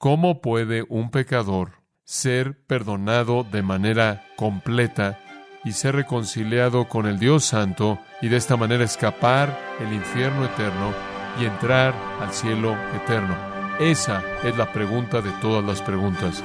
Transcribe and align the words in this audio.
¿Cómo 0.00 0.40
puede 0.40 0.86
un 0.88 1.10
pecador 1.10 1.72
ser 2.04 2.64
perdonado 2.66 3.44
de 3.44 3.60
manera 3.60 4.24
completa 4.34 5.18
y 5.62 5.72
ser 5.72 5.94
reconciliado 5.94 6.88
con 6.88 7.04
el 7.04 7.18
Dios 7.18 7.44
Santo 7.44 7.98
y 8.22 8.28
de 8.28 8.38
esta 8.38 8.56
manera 8.56 8.82
escapar 8.82 9.54
el 9.78 9.92
infierno 9.92 10.46
eterno 10.46 10.94
y 11.38 11.44
entrar 11.44 11.94
al 12.18 12.32
cielo 12.32 12.78
eterno? 12.94 13.36
Esa 13.78 14.22
es 14.42 14.56
la 14.56 14.72
pregunta 14.72 15.20
de 15.20 15.32
todas 15.32 15.62
las 15.62 15.82
preguntas. 15.82 16.42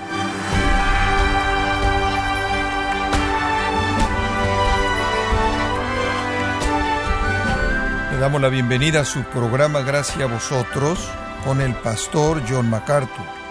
Le 8.12 8.18
damos 8.18 8.42
la 8.42 8.50
bienvenida 8.50 9.00
a 9.00 9.06
su 9.06 9.24
programa 9.24 9.80
Gracias 9.80 10.20
a 10.20 10.26
vosotros 10.26 11.10
con 11.46 11.62
el 11.62 11.74
pastor 11.76 12.42
John 12.50 12.70
MacArthur. 12.70 13.45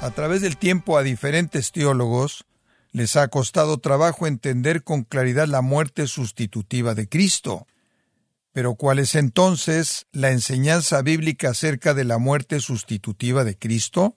A 0.00 0.10
través 0.12 0.40
del 0.40 0.56
tiempo 0.56 0.96
a 0.96 1.02
diferentes 1.02 1.72
teólogos 1.72 2.46
les 2.90 3.16
ha 3.16 3.28
costado 3.28 3.78
trabajo 3.78 4.26
entender 4.26 4.82
con 4.82 5.04
claridad 5.04 5.46
la 5.46 5.60
muerte 5.60 6.06
sustitutiva 6.06 6.94
de 6.94 7.06
Cristo. 7.06 7.66
Pero 8.52 8.76
¿cuál 8.76 8.98
es 8.98 9.14
entonces 9.14 10.06
la 10.10 10.30
enseñanza 10.30 11.02
bíblica 11.02 11.50
acerca 11.50 11.92
de 11.92 12.04
la 12.04 12.16
muerte 12.16 12.60
sustitutiva 12.60 13.44
de 13.44 13.58
Cristo? 13.58 14.16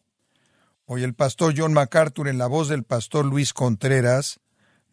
Hoy 0.86 1.04
el 1.04 1.16
pastor 1.16 1.54
John 1.55 1.74
MacArthur 1.74 2.30
en 2.30 2.38
la 2.38 2.48
voz 2.48 2.70
del 2.70 2.84
pastor 2.84 3.26
Luis 3.26 3.52
Contreras 3.52 4.40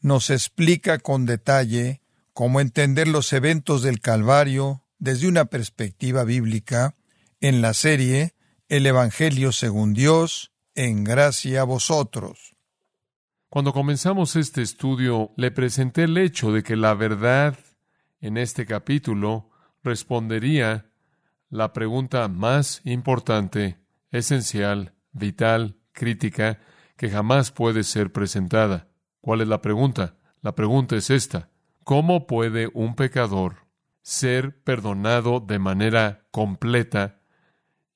nos 0.01 0.29
explica 0.29 0.99
con 0.99 1.25
detalle 1.25 2.03
cómo 2.33 2.61
entender 2.61 3.07
los 3.07 3.33
eventos 3.33 3.83
del 3.83 4.01
Calvario 4.01 4.85
desde 4.99 5.29
una 5.29 5.45
perspectiva 5.45 6.25
bíblica 6.25 6.97
en 7.41 7.63
la 7.63 7.75
serie 7.75 8.35
El 8.69 8.87
Evangelio 8.87 9.53
según 9.53 9.95
Dios, 9.95 10.50
en 10.75 11.05
gracia 11.05 11.63
a 11.63 11.65
vosotros. 11.65 12.57
Cuando 13.49 13.73
comenzamos 13.73 14.37
este 14.37 14.63
estudio, 14.63 15.33
le 15.37 15.51
presenté 15.51 16.05
el 16.05 16.17
hecho 16.17 16.53
de 16.53 16.63
que 16.63 16.77
la 16.77 16.95
verdad 16.95 17.59
en 18.21 18.37
este 18.37 18.65
capítulo 18.67 19.51
respondería 19.83 20.87
la 21.49 21.73
pregunta 21.73 22.29
más 22.29 22.81
importante, 22.85 23.79
esencial, 24.13 24.95
vital, 25.13 25.77
crítica, 25.93 26.61
que 26.97 27.11
jamás 27.11 27.51
puede 27.51 27.83
ser 27.83 28.13
presentada. 28.13 28.89
¿Cuál 29.21 29.41
es 29.41 29.49
la 29.49 29.61
pregunta? 29.61 30.17
La 30.43 30.55
pregunta 30.55 30.97
es 30.97 31.11
esta. 31.11 31.51
¿Cómo 31.83 32.27
puede 32.27 32.71
un 32.73 32.95
pecador 32.95 33.67
ser 34.03 34.63
perdonado 34.63 35.41
de 35.41 35.59
manera 35.59 36.27
completa 36.31 37.20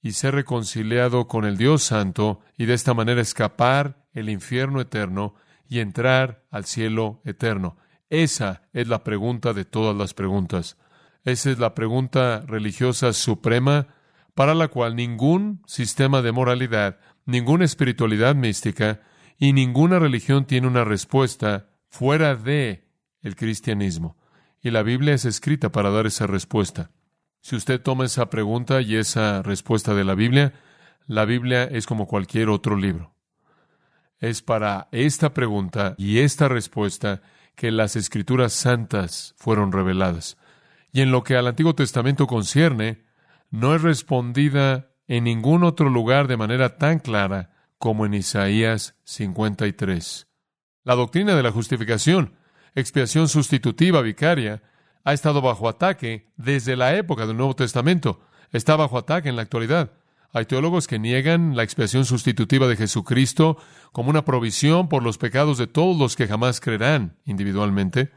y 0.04 0.12
ser 0.12 0.34
reconciliado 0.34 1.26
con 1.28 1.46
el 1.46 1.56
Dios 1.56 1.82
Santo 1.82 2.40
y 2.58 2.66
de 2.66 2.74
esta 2.74 2.92
manera 2.92 3.22
escapar 3.22 4.04
el 4.12 4.28
infierno 4.28 4.82
eterno 4.82 5.34
y 5.66 5.80
entrar 5.80 6.44
al 6.50 6.66
cielo 6.66 7.22
eterno? 7.24 7.78
Esa 8.10 8.68
es 8.74 8.86
la 8.86 9.02
pregunta 9.02 9.54
de 9.54 9.64
todas 9.64 9.96
las 9.96 10.12
preguntas. 10.12 10.76
Esa 11.24 11.50
es 11.50 11.58
la 11.58 11.74
pregunta 11.74 12.44
religiosa 12.46 13.14
suprema 13.14 13.86
para 14.34 14.54
la 14.54 14.68
cual 14.68 14.94
ningún 14.94 15.62
sistema 15.66 16.20
de 16.20 16.32
moralidad, 16.32 16.98
ninguna 17.24 17.64
espiritualidad 17.64 18.34
mística 18.34 19.00
y 19.38 19.54
ninguna 19.54 19.98
religión 19.98 20.44
tiene 20.44 20.66
una 20.66 20.84
respuesta 20.84 21.70
fuera 21.88 22.36
de 22.36 22.86
el 23.22 23.36
cristianismo. 23.36 24.18
Y 24.60 24.70
la 24.70 24.82
Biblia 24.82 25.14
es 25.14 25.24
escrita 25.24 25.72
para 25.72 25.88
dar 25.88 26.04
esa 26.04 26.26
respuesta. 26.26 26.90
Si 27.44 27.56
usted 27.56 27.78
toma 27.78 28.06
esa 28.06 28.30
pregunta 28.30 28.80
y 28.80 28.96
esa 28.96 29.42
respuesta 29.42 29.92
de 29.92 30.02
la 30.02 30.14
Biblia, 30.14 30.54
la 31.06 31.26
Biblia 31.26 31.64
es 31.64 31.84
como 31.84 32.06
cualquier 32.06 32.48
otro 32.48 32.74
libro. 32.74 33.14
Es 34.18 34.40
para 34.40 34.88
esta 34.92 35.34
pregunta 35.34 35.94
y 35.98 36.20
esta 36.20 36.48
respuesta 36.48 37.20
que 37.54 37.70
las 37.70 37.96
escrituras 37.96 38.54
santas 38.54 39.34
fueron 39.36 39.72
reveladas. 39.72 40.38
Y 40.90 41.02
en 41.02 41.10
lo 41.10 41.22
que 41.22 41.36
al 41.36 41.46
Antiguo 41.46 41.74
Testamento 41.74 42.26
concierne, 42.26 43.04
no 43.50 43.74
es 43.74 43.82
respondida 43.82 44.88
en 45.06 45.24
ningún 45.24 45.64
otro 45.64 45.90
lugar 45.90 46.28
de 46.28 46.38
manera 46.38 46.78
tan 46.78 46.98
clara 46.98 47.50
como 47.76 48.06
en 48.06 48.14
Isaías 48.14 48.96
53. 49.04 50.28
La 50.82 50.94
doctrina 50.94 51.34
de 51.36 51.42
la 51.42 51.52
justificación 51.52 52.38
expiación 52.74 53.28
sustitutiva 53.28 54.00
vicaria, 54.00 54.62
ha 55.04 55.12
estado 55.12 55.42
bajo 55.42 55.68
ataque 55.68 56.32
desde 56.36 56.76
la 56.76 56.96
época 56.96 57.26
del 57.26 57.36
Nuevo 57.36 57.54
Testamento. 57.54 58.20
Está 58.50 58.74
bajo 58.76 58.98
ataque 58.98 59.28
en 59.28 59.36
la 59.36 59.42
actualidad. 59.42 59.92
Hay 60.32 60.46
teólogos 60.46 60.88
que 60.88 60.98
niegan 60.98 61.54
la 61.54 61.62
expiación 61.62 62.04
sustitutiva 62.04 62.66
de 62.66 62.76
Jesucristo 62.76 63.58
como 63.92 64.10
una 64.10 64.24
provisión 64.24 64.88
por 64.88 65.02
los 65.02 65.18
pecados 65.18 65.58
de 65.58 65.68
todos 65.68 65.96
los 65.96 66.16
que 66.16 66.26
jamás 66.26 66.60
creerán 66.60 67.18
individualmente. 67.24 68.10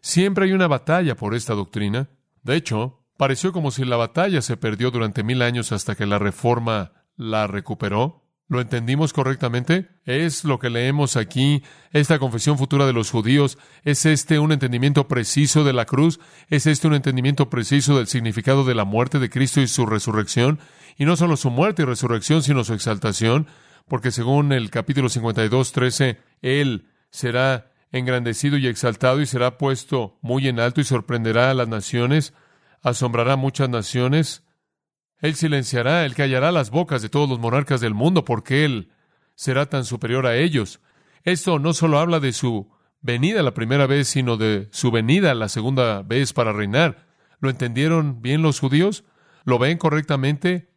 Siempre 0.00 0.44
hay 0.44 0.52
una 0.52 0.68
batalla 0.68 1.16
por 1.16 1.34
esta 1.34 1.54
doctrina. 1.54 2.08
De 2.42 2.54
hecho, 2.54 3.02
pareció 3.16 3.52
como 3.52 3.70
si 3.70 3.84
la 3.84 3.96
batalla 3.96 4.42
se 4.42 4.56
perdió 4.56 4.90
durante 4.90 5.24
mil 5.24 5.42
años 5.42 5.72
hasta 5.72 5.96
que 5.96 6.06
la 6.06 6.18
Reforma 6.18 6.92
la 7.16 7.46
recuperó. 7.46 8.29
¿Lo 8.50 8.60
entendimos 8.60 9.12
correctamente? 9.12 9.86
¿Es 10.06 10.42
lo 10.42 10.58
que 10.58 10.70
leemos 10.70 11.16
aquí, 11.16 11.62
esta 11.92 12.18
confesión 12.18 12.58
futura 12.58 12.84
de 12.84 12.92
los 12.92 13.08
judíos? 13.08 13.58
¿Es 13.84 14.06
este 14.06 14.40
un 14.40 14.50
entendimiento 14.50 15.06
preciso 15.06 15.62
de 15.62 15.72
la 15.72 15.84
cruz? 15.84 16.18
¿Es 16.48 16.66
este 16.66 16.88
un 16.88 16.94
entendimiento 16.94 17.48
preciso 17.48 17.96
del 17.96 18.08
significado 18.08 18.64
de 18.64 18.74
la 18.74 18.84
muerte 18.84 19.20
de 19.20 19.30
Cristo 19.30 19.60
y 19.60 19.68
su 19.68 19.86
resurrección? 19.86 20.58
Y 20.98 21.04
no 21.04 21.14
solo 21.14 21.36
su 21.36 21.48
muerte 21.50 21.82
y 21.82 21.84
resurrección, 21.84 22.42
sino 22.42 22.64
su 22.64 22.74
exaltación, 22.74 23.46
porque 23.86 24.10
según 24.10 24.50
el 24.50 24.68
capítulo 24.70 25.08
52, 25.08 25.70
13, 25.70 26.18
Él 26.42 26.88
será 27.10 27.70
engrandecido 27.92 28.56
y 28.58 28.66
exaltado 28.66 29.20
y 29.20 29.26
será 29.26 29.58
puesto 29.58 30.18
muy 30.22 30.48
en 30.48 30.58
alto 30.58 30.80
y 30.80 30.84
sorprenderá 30.84 31.52
a 31.52 31.54
las 31.54 31.68
naciones, 31.68 32.34
asombrará 32.82 33.34
a 33.34 33.36
muchas 33.36 33.68
naciones, 33.68 34.42
él 35.20 35.34
silenciará, 35.34 36.04
Él 36.06 36.14
callará 36.14 36.50
las 36.50 36.70
bocas 36.70 37.02
de 37.02 37.08
todos 37.08 37.28
los 37.28 37.38
monarcas 37.38 37.80
del 37.80 37.94
mundo 37.94 38.24
porque 38.24 38.64
Él 38.64 38.90
será 39.34 39.66
tan 39.66 39.84
superior 39.84 40.26
a 40.26 40.36
ellos. 40.36 40.80
Esto 41.24 41.58
no 41.58 41.74
solo 41.74 41.98
habla 41.98 42.20
de 42.20 42.32
su 42.32 42.70
venida 43.02 43.42
la 43.42 43.54
primera 43.54 43.86
vez, 43.86 44.08
sino 44.08 44.36
de 44.36 44.68
su 44.72 44.90
venida 44.90 45.34
la 45.34 45.48
segunda 45.48 46.02
vez 46.02 46.32
para 46.32 46.52
reinar. 46.52 47.06
¿Lo 47.38 47.50
entendieron 47.50 48.22
bien 48.22 48.42
los 48.42 48.60
judíos? 48.60 49.04
¿Lo 49.44 49.58
ven 49.58 49.78
correctamente? 49.78 50.70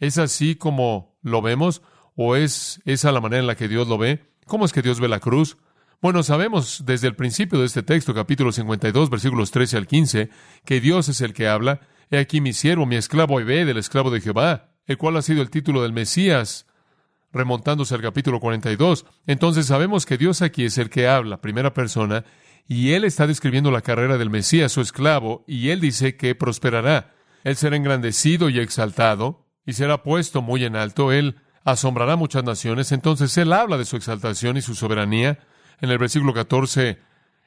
¿Es 0.00 0.18
así 0.18 0.56
como 0.56 1.16
lo 1.22 1.40
vemos? 1.40 1.82
¿O 2.16 2.36
es 2.36 2.80
esa 2.84 3.12
la 3.12 3.20
manera 3.20 3.40
en 3.40 3.46
la 3.46 3.56
que 3.56 3.68
Dios 3.68 3.86
lo 3.86 3.98
ve? 3.98 4.24
¿Cómo 4.46 4.64
es 4.64 4.72
que 4.72 4.82
Dios 4.82 5.00
ve 5.00 5.08
la 5.08 5.20
cruz? 5.20 5.56
Bueno, 6.00 6.22
sabemos 6.22 6.82
desde 6.84 7.06
el 7.06 7.16
principio 7.16 7.60
de 7.60 7.66
este 7.66 7.82
texto, 7.82 8.12
capítulo 8.12 8.52
52, 8.52 9.08
versículos 9.08 9.50
13 9.52 9.76
al 9.78 9.86
15, 9.86 10.30
que 10.64 10.80
Dios 10.80 11.08
es 11.08 11.20
el 11.20 11.32
que 11.32 11.48
habla 11.48 11.80
He 12.10 12.18
aquí 12.18 12.40
mi 12.40 12.52
siervo, 12.52 12.86
mi 12.86 12.96
esclavo 12.96 13.36
ve 13.36 13.64
del 13.64 13.78
esclavo 13.78 14.10
de 14.10 14.20
Jehová, 14.20 14.70
el 14.86 14.98
cual 14.98 15.16
ha 15.16 15.22
sido 15.22 15.42
el 15.42 15.50
título 15.50 15.82
del 15.82 15.92
Mesías, 15.92 16.66
remontándose 17.32 17.94
al 17.94 18.02
capítulo 18.02 18.40
42. 18.40 19.06
Entonces 19.26 19.66
sabemos 19.66 20.06
que 20.06 20.18
Dios 20.18 20.42
aquí 20.42 20.64
es 20.64 20.78
el 20.78 20.90
que 20.90 21.08
habla, 21.08 21.40
primera 21.40 21.74
persona, 21.74 22.24
y 22.66 22.92
Él 22.92 23.04
está 23.04 23.26
describiendo 23.26 23.70
la 23.70 23.82
carrera 23.82 24.16
del 24.16 24.30
Mesías, 24.30 24.72
su 24.72 24.80
esclavo, 24.80 25.44
y 25.46 25.70
Él 25.70 25.80
dice 25.80 26.16
que 26.16 26.34
prosperará. 26.34 27.14
Él 27.42 27.56
será 27.56 27.76
engrandecido 27.76 28.48
y 28.48 28.58
exaltado, 28.58 29.46
y 29.66 29.74
será 29.74 30.02
puesto 30.02 30.42
muy 30.42 30.64
en 30.64 30.76
alto. 30.76 31.12
Él 31.12 31.36
asombrará 31.64 32.16
muchas 32.16 32.44
naciones. 32.44 32.92
Entonces 32.92 33.36
Él 33.36 33.52
habla 33.52 33.76
de 33.76 33.84
su 33.84 33.96
exaltación 33.96 34.56
y 34.56 34.62
su 34.62 34.74
soberanía. 34.74 35.40
En 35.80 35.90
el 35.90 35.98
versículo 35.98 36.32
14, 36.32 36.98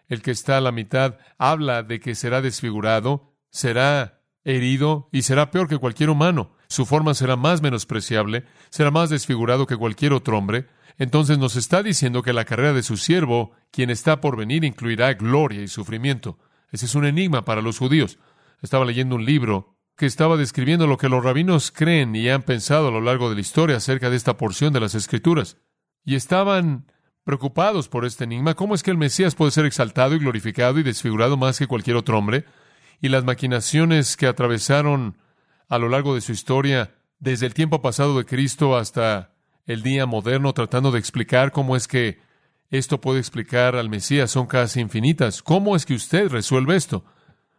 el 0.10 0.22
que 0.22 0.32
está 0.32 0.58
a 0.58 0.62
la 0.62 0.72
mitad 0.72 1.18
habla 1.38 1.84
de 1.84 2.00
que 2.00 2.16
será 2.16 2.42
desfigurado, 2.42 3.34
será 3.50 4.17
herido 4.48 5.10
y 5.12 5.24
será 5.24 5.52
peor 5.52 5.68
que 5.68 5.78
cualquier 5.78 6.10
humano. 6.10 6.56
Su 6.70 6.86
forma 6.86 7.14
será 7.14 7.36
más 7.36 7.62
menospreciable, 7.62 8.46
será 8.70 8.92
más 8.92 9.10
desfigurado 9.10 9.68
que 9.68 9.76
cualquier 9.76 10.14
otro 10.14 10.38
hombre. 10.38 10.68
Entonces 10.98 11.38
nos 11.38 11.56
está 11.56 11.84
diciendo 11.84 12.24
que 12.24 12.34
la 12.34 12.46
carrera 12.46 12.74
de 12.74 12.82
su 12.82 12.98
siervo, 12.98 13.52
quien 13.72 13.90
está 13.90 14.22
por 14.22 14.38
venir, 14.38 14.64
incluirá 14.64 15.14
gloria 15.14 15.62
y 15.62 15.68
sufrimiento. 15.68 16.40
Ese 16.72 16.86
es 16.86 16.96
un 16.96 17.06
enigma 17.06 17.44
para 17.44 17.62
los 17.62 17.78
judíos. 17.78 18.20
Estaba 18.62 18.86
leyendo 18.86 19.16
un 19.16 19.26
libro 19.26 19.76
que 19.98 20.06
estaba 20.06 20.38
describiendo 20.38 20.88
lo 20.88 20.98
que 20.98 21.10
los 21.10 21.24
rabinos 21.24 21.72
creen 21.72 22.16
y 22.16 22.30
han 22.30 22.44
pensado 22.44 22.88
a 22.88 22.92
lo 22.92 23.02
largo 23.02 23.30
de 23.30 23.36
la 23.36 23.42
historia 23.42 23.78
acerca 23.78 24.10
de 24.10 24.16
esta 24.16 24.38
porción 24.38 24.72
de 24.72 24.80
las 24.80 24.96
Escrituras. 24.96 25.58
Y 26.06 26.16
estaban 26.16 26.92
preocupados 27.26 27.90
por 27.90 28.06
este 28.06 28.24
enigma. 28.24 28.54
¿Cómo 28.54 28.76
es 28.76 28.84
que 28.84 28.92
el 28.92 28.98
Mesías 28.98 29.36
puede 29.36 29.52
ser 29.52 29.66
exaltado 29.66 30.16
y 30.16 30.20
glorificado 30.20 30.80
y 30.80 30.84
desfigurado 30.84 31.36
más 31.36 31.60
que 31.60 31.68
cualquier 31.68 31.98
otro 31.98 32.18
hombre? 32.18 32.46
Y 33.02 33.10
las 33.10 33.24
maquinaciones 33.24 34.18
que 34.18 34.28
atravesaron 34.28 35.18
a 35.70 35.78
lo 35.78 35.90
largo 35.90 36.16
de 36.16 36.22
su 36.22 36.32
historia, 36.32 36.96
desde 37.20 37.46
el 37.46 37.54
tiempo 37.54 37.82
pasado 37.82 38.18
de 38.18 38.26
Cristo 38.26 38.78
hasta 38.78 39.34
el 39.66 39.84
día 39.84 40.06
moderno, 40.06 40.54
tratando 40.54 40.92
de 40.92 41.00
explicar 41.00 41.52
cómo 41.52 41.76
es 41.76 41.88
que 41.88 42.20
esto 42.70 43.00
puede 43.00 43.20
explicar 43.20 43.76
al 43.76 43.90
Mesías, 43.90 44.32
son 44.32 44.48
casi 44.48 44.80
infinitas. 44.80 45.42
¿Cómo 45.42 45.76
es 45.76 45.86
que 45.86 45.94
usted 45.94 46.30
resuelve 46.30 46.76
esto? 46.76 47.06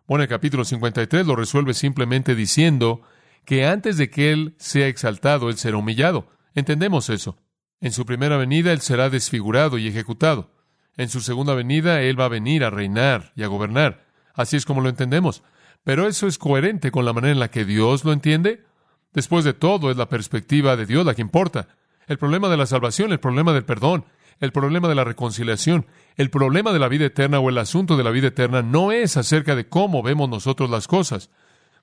Bueno, 0.06 0.22
el 0.22 0.28
capítulo 0.28 0.64
53 0.64 1.26
lo 1.26 1.36
resuelve 1.36 1.74
simplemente 1.74 2.34
diciendo 2.34 3.02
que 3.44 3.66
antes 3.66 3.96
de 3.96 4.10
que 4.10 4.32
Él 4.32 4.54
sea 4.58 4.86
exaltado, 4.86 5.48
Él 5.48 5.56
será 5.56 5.76
humillado. 5.76 6.30
Entendemos 6.54 7.10
eso. 7.10 7.38
En 7.80 7.92
su 7.92 8.04
primera 8.04 8.36
venida 8.36 8.72
Él 8.72 8.80
será 8.80 9.10
desfigurado 9.10 9.78
y 9.78 9.86
ejecutado. 9.86 10.50
En 10.96 11.08
su 11.08 11.20
segunda 11.20 11.54
venida 11.54 12.02
Él 12.02 12.18
va 12.18 12.26
a 12.26 12.28
venir 12.28 12.64
a 12.64 12.70
reinar 12.70 13.32
y 13.36 13.42
a 13.42 13.46
gobernar. 13.46 14.07
Así 14.38 14.56
es 14.56 14.64
como 14.64 14.80
lo 14.80 14.88
entendemos. 14.88 15.42
Pero 15.82 16.06
eso 16.06 16.28
es 16.28 16.38
coherente 16.38 16.92
con 16.92 17.04
la 17.04 17.12
manera 17.12 17.32
en 17.32 17.40
la 17.40 17.50
que 17.50 17.64
Dios 17.64 18.04
lo 18.04 18.12
entiende. 18.12 18.64
Después 19.12 19.44
de 19.44 19.52
todo, 19.52 19.90
es 19.90 19.96
la 19.96 20.08
perspectiva 20.08 20.76
de 20.76 20.86
Dios 20.86 21.04
la 21.04 21.14
que 21.14 21.22
importa. 21.22 21.66
El 22.06 22.18
problema 22.18 22.48
de 22.48 22.56
la 22.56 22.66
salvación, 22.66 23.10
el 23.10 23.18
problema 23.18 23.52
del 23.52 23.64
perdón, 23.64 24.04
el 24.38 24.52
problema 24.52 24.86
de 24.86 24.94
la 24.94 25.02
reconciliación, 25.02 25.86
el 26.14 26.30
problema 26.30 26.72
de 26.72 26.78
la 26.78 26.86
vida 26.86 27.06
eterna 27.06 27.40
o 27.40 27.48
el 27.48 27.58
asunto 27.58 27.96
de 27.96 28.04
la 28.04 28.12
vida 28.12 28.28
eterna 28.28 28.62
no 28.62 28.92
es 28.92 29.16
acerca 29.16 29.56
de 29.56 29.68
cómo 29.68 30.04
vemos 30.04 30.28
nosotros 30.28 30.70
las 30.70 30.86
cosas. 30.86 31.30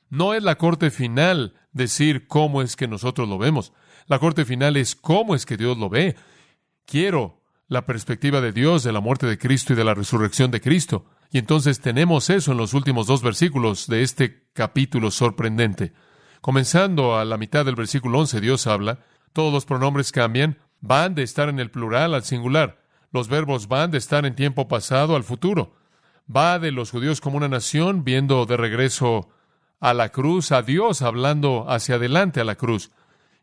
No 0.10 0.34
es 0.34 0.42
la 0.42 0.56
corte 0.56 0.92
final 0.92 1.56
decir 1.74 2.26
cómo 2.28 2.62
es 2.62 2.78
que 2.78 2.88
nosotros 2.88 3.28
lo 3.28 3.38
vemos. 3.38 3.74
La 4.08 4.20
corte 4.20 4.46
final 4.46 4.78
es 4.78 4.96
cómo 4.96 5.36
es 5.36 5.46
que 5.46 5.58
Dios 5.58 5.78
lo 5.78 5.90
ve. 5.90 6.16
Quiero 6.86 7.42
la 7.68 7.86
perspectiva 7.86 8.40
de 8.40 8.54
Dios 8.54 8.84
de 8.84 8.94
la 8.94 9.02
muerte 9.02 9.28
de 9.28 9.38
Cristo 9.38 9.74
y 9.74 9.76
de 9.76 9.84
la 9.84 9.94
resurrección 9.94 10.52
de 10.52 10.62
Cristo. 10.62 11.06
Y 11.36 11.40
entonces 11.40 11.82
tenemos 11.82 12.30
eso 12.30 12.54
en 12.54 12.58
los 12.58 12.74
últimos 12.74 13.08
dos 13.08 13.22
versículos 13.22 13.88
de 13.88 14.04
este 14.04 14.48
capítulo 14.54 15.12
sorprendente. 15.12 15.92
Comenzando 16.40 17.18
a 17.18 17.26
la 17.26 17.36
mitad 17.36 17.66
del 17.66 17.76
versículo 17.76 18.20
11, 18.20 18.40
Dios 18.40 18.68
habla, 18.68 19.00
todos 19.34 19.52
los 19.52 19.66
pronombres 19.66 20.14
cambian, 20.14 20.58
van 20.80 21.14
de 21.14 21.24
estar 21.24 21.50
en 21.50 21.60
el 21.60 21.72
plural 21.72 22.14
al 22.14 22.24
singular, 22.24 22.82
los 23.12 23.28
verbos 23.28 23.68
van 23.68 23.92
de 23.92 23.98
estar 23.98 24.26
en 24.26 24.34
tiempo 24.34 24.70
pasado 24.70 25.18
al 25.18 25.26
futuro, 25.26 25.76
va 26.34 26.58
de 26.58 26.72
los 26.72 26.92
judíos 26.92 27.20
como 27.20 27.36
una 27.36 27.50
nación 27.50 28.06
viendo 28.06 28.46
de 28.46 28.56
regreso 28.56 29.28
a 29.82 29.94
la 29.94 30.14
cruz, 30.14 30.54
a 30.54 30.62
Dios 30.62 31.02
hablando 31.02 31.66
hacia 31.68 31.96
adelante 31.96 32.40
a 32.40 32.46
la 32.46 32.56
cruz. 32.56 32.92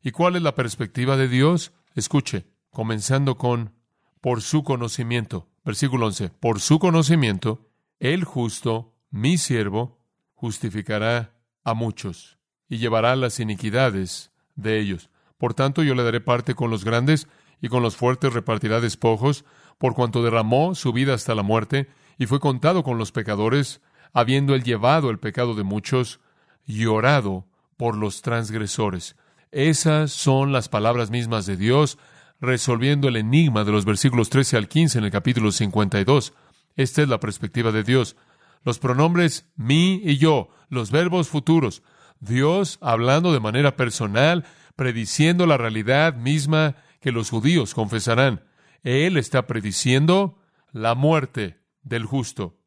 ¿Y 0.02 0.12
cuál 0.12 0.36
es 0.36 0.40
la 0.40 0.54
perspectiva 0.54 1.18
de 1.18 1.28
Dios? 1.28 1.74
Escuche, 1.94 2.46
comenzando 2.70 3.36
con 3.36 3.74
por 4.22 4.40
su 4.40 4.62
conocimiento. 4.62 5.50
Versículo 5.62 6.06
11. 6.06 6.30
Por 6.30 6.58
su 6.60 6.78
conocimiento, 6.78 7.68
el 8.02 8.24
justo, 8.24 8.96
mi 9.10 9.38
siervo, 9.38 9.96
justificará 10.34 11.36
a 11.62 11.72
muchos 11.72 12.36
y 12.68 12.78
llevará 12.78 13.14
las 13.14 13.38
iniquidades 13.38 14.32
de 14.56 14.80
ellos. 14.80 15.08
Por 15.38 15.54
tanto, 15.54 15.84
yo 15.84 15.94
le 15.94 16.02
daré 16.02 16.20
parte 16.20 16.56
con 16.56 16.68
los 16.68 16.84
grandes 16.84 17.28
y 17.60 17.68
con 17.68 17.80
los 17.80 17.94
fuertes 17.94 18.32
repartirá 18.32 18.80
despojos, 18.80 19.44
por 19.78 19.94
cuanto 19.94 20.24
derramó 20.24 20.74
su 20.74 20.92
vida 20.92 21.14
hasta 21.14 21.36
la 21.36 21.44
muerte 21.44 21.90
y 22.18 22.26
fue 22.26 22.40
contado 22.40 22.82
con 22.82 22.98
los 22.98 23.12
pecadores, 23.12 23.80
habiendo 24.12 24.56
él 24.56 24.64
llevado 24.64 25.08
el 25.08 25.20
pecado 25.20 25.54
de 25.54 25.62
muchos 25.62 26.18
y 26.66 26.86
orado 26.86 27.46
por 27.76 27.96
los 27.96 28.20
transgresores. 28.20 29.14
Esas 29.52 30.10
son 30.10 30.50
las 30.50 30.68
palabras 30.68 31.12
mismas 31.12 31.46
de 31.46 31.56
Dios, 31.56 31.98
resolviendo 32.40 33.06
el 33.06 33.14
enigma 33.14 33.62
de 33.62 33.70
los 33.70 33.84
versículos 33.84 34.28
13 34.28 34.56
al 34.56 34.66
15 34.66 34.98
en 34.98 35.04
el 35.04 35.12
capítulo 35.12 35.52
52. 35.52 36.34
Esta 36.76 37.02
es 37.02 37.08
la 37.08 37.20
perspectiva 37.20 37.72
de 37.72 37.82
Dios. 37.82 38.16
Los 38.64 38.78
pronombres 38.78 39.46
mí 39.56 40.00
y 40.04 40.18
yo, 40.18 40.48
los 40.68 40.90
verbos 40.90 41.28
futuros, 41.28 41.82
Dios 42.20 42.78
hablando 42.80 43.32
de 43.32 43.40
manera 43.40 43.76
personal, 43.76 44.44
prediciendo 44.76 45.46
la 45.46 45.56
realidad 45.56 46.14
misma 46.14 46.76
que 47.00 47.12
los 47.12 47.30
judíos 47.30 47.74
confesarán. 47.74 48.44
Él 48.82 49.16
está 49.16 49.46
prediciendo 49.46 50.38
la 50.72 50.94
muerte 50.94 51.58
del 51.82 52.04
justo. 52.04 52.58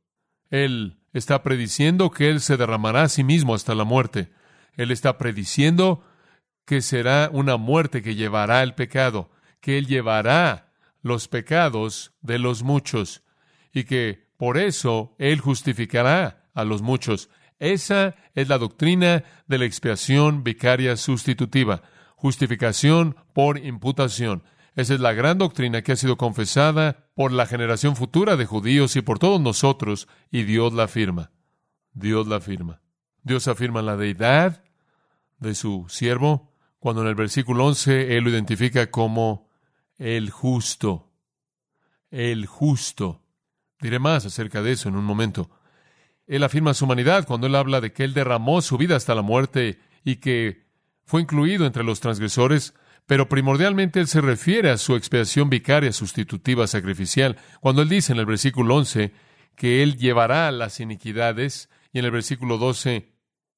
Él 0.49 0.99
está 1.13 1.41
prediciendo 1.43 2.11
que 2.11 2.29
Él 2.29 2.41
se 2.41 2.57
derramará 2.57 3.03
a 3.03 3.09
sí 3.09 3.23
mismo 3.23 3.55
hasta 3.55 3.73
la 3.75 3.85
muerte. 3.85 4.31
Él 4.75 4.91
está 4.91 5.17
prediciendo 5.17 6.03
que 6.65 6.81
será 6.81 7.29
una 7.31 7.57
muerte 7.57 8.01
que 8.01 8.15
llevará 8.15 8.61
el 8.63 8.75
pecado, 8.75 9.31
que 9.61 9.77
Él 9.77 9.87
llevará 9.87 10.73
los 11.01 11.27
pecados 11.27 12.13
de 12.21 12.39
los 12.39 12.63
muchos 12.63 13.24
y 13.75 13.83
que 13.83 14.25
por 14.37 14.57
eso 14.57 15.15
Él 15.19 15.39
justificará 15.41 16.49
a 16.53 16.63
los 16.63 16.81
muchos. 16.81 17.29
Esa 17.59 18.15
es 18.33 18.47
la 18.47 18.57
doctrina 18.57 19.23
de 19.47 19.57
la 19.57 19.65
expiación 19.65 20.43
vicaria 20.43 20.95
sustitutiva, 20.95 21.83
justificación 22.15 23.17
por 23.33 23.59
imputación. 23.59 24.43
Esa 24.75 24.93
es 24.93 25.01
la 25.01 25.13
gran 25.13 25.37
doctrina 25.37 25.81
que 25.81 25.91
ha 25.91 25.95
sido 25.97 26.17
confesada 26.17 27.09
por 27.15 27.33
la 27.33 27.45
generación 27.45 27.97
futura 27.97 28.37
de 28.37 28.45
judíos 28.45 28.95
y 28.95 29.01
por 29.01 29.19
todos 29.19 29.41
nosotros, 29.41 30.07
y 30.31 30.43
Dios 30.43 30.73
la 30.73 30.83
afirma. 30.83 31.31
Dios 31.93 32.27
la 32.27 32.37
afirma. 32.37 32.81
Dios 33.23 33.47
afirma 33.49 33.81
la 33.81 33.97
deidad 33.97 34.63
de 35.39 35.53
su 35.53 35.85
siervo, 35.89 36.53
cuando 36.79 37.01
en 37.01 37.09
el 37.09 37.15
versículo 37.15 37.65
11 37.65 38.15
Él 38.15 38.23
lo 38.23 38.29
identifica 38.29 38.89
como 38.89 39.49
el 39.97 40.29
justo. 40.29 41.11
El 42.09 42.45
justo. 42.45 43.24
Diré 43.85 43.99
más 43.99 44.25
acerca 44.25 44.61
de 44.63 44.71
eso 44.71 44.89
en 44.89 44.95
un 44.95 45.05
momento. 45.05 45.49
Él 46.27 46.43
afirma 46.43 46.73
su 46.73 46.85
humanidad 46.85 47.27
cuando 47.27 47.47
Él 47.47 47.55
habla 47.55 47.81
de 47.81 47.93
que 47.93 48.03
Él 48.03 48.13
derramó 48.13 48.61
su 48.61 48.77
vida 48.77 48.95
hasta 48.95 49.13
la 49.13 49.21
muerte 49.21 49.79
y 50.03 50.15
que 50.15 50.65
fue 51.03 51.21
incluido 51.21 51.65
entre 51.65 51.83
los 51.83 51.99
transgresores 51.99 52.73
pero 53.07 53.29
primordialmente 53.29 53.99
él 53.99 54.07
se 54.07 54.21
refiere 54.21 54.71
a 54.71 54.77
su 54.77 54.95
expiación 54.95 55.49
vicaria 55.49 55.91
sustitutiva 55.91 56.67
sacrificial, 56.67 57.37
cuando 57.61 57.81
él 57.81 57.89
dice 57.89 58.13
en 58.13 58.19
el 58.19 58.25
versículo 58.25 58.75
11 58.75 59.13
que 59.55 59.83
él 59.83 59.97
llevará 59.97 60.51
las 60.51 60.79
iniquidades, 60.79 61.69
y 61.93 61.99
en 61.99 62.05
el 62.05 62.11
versículo 62.11 62.57
12, 62.57 63.13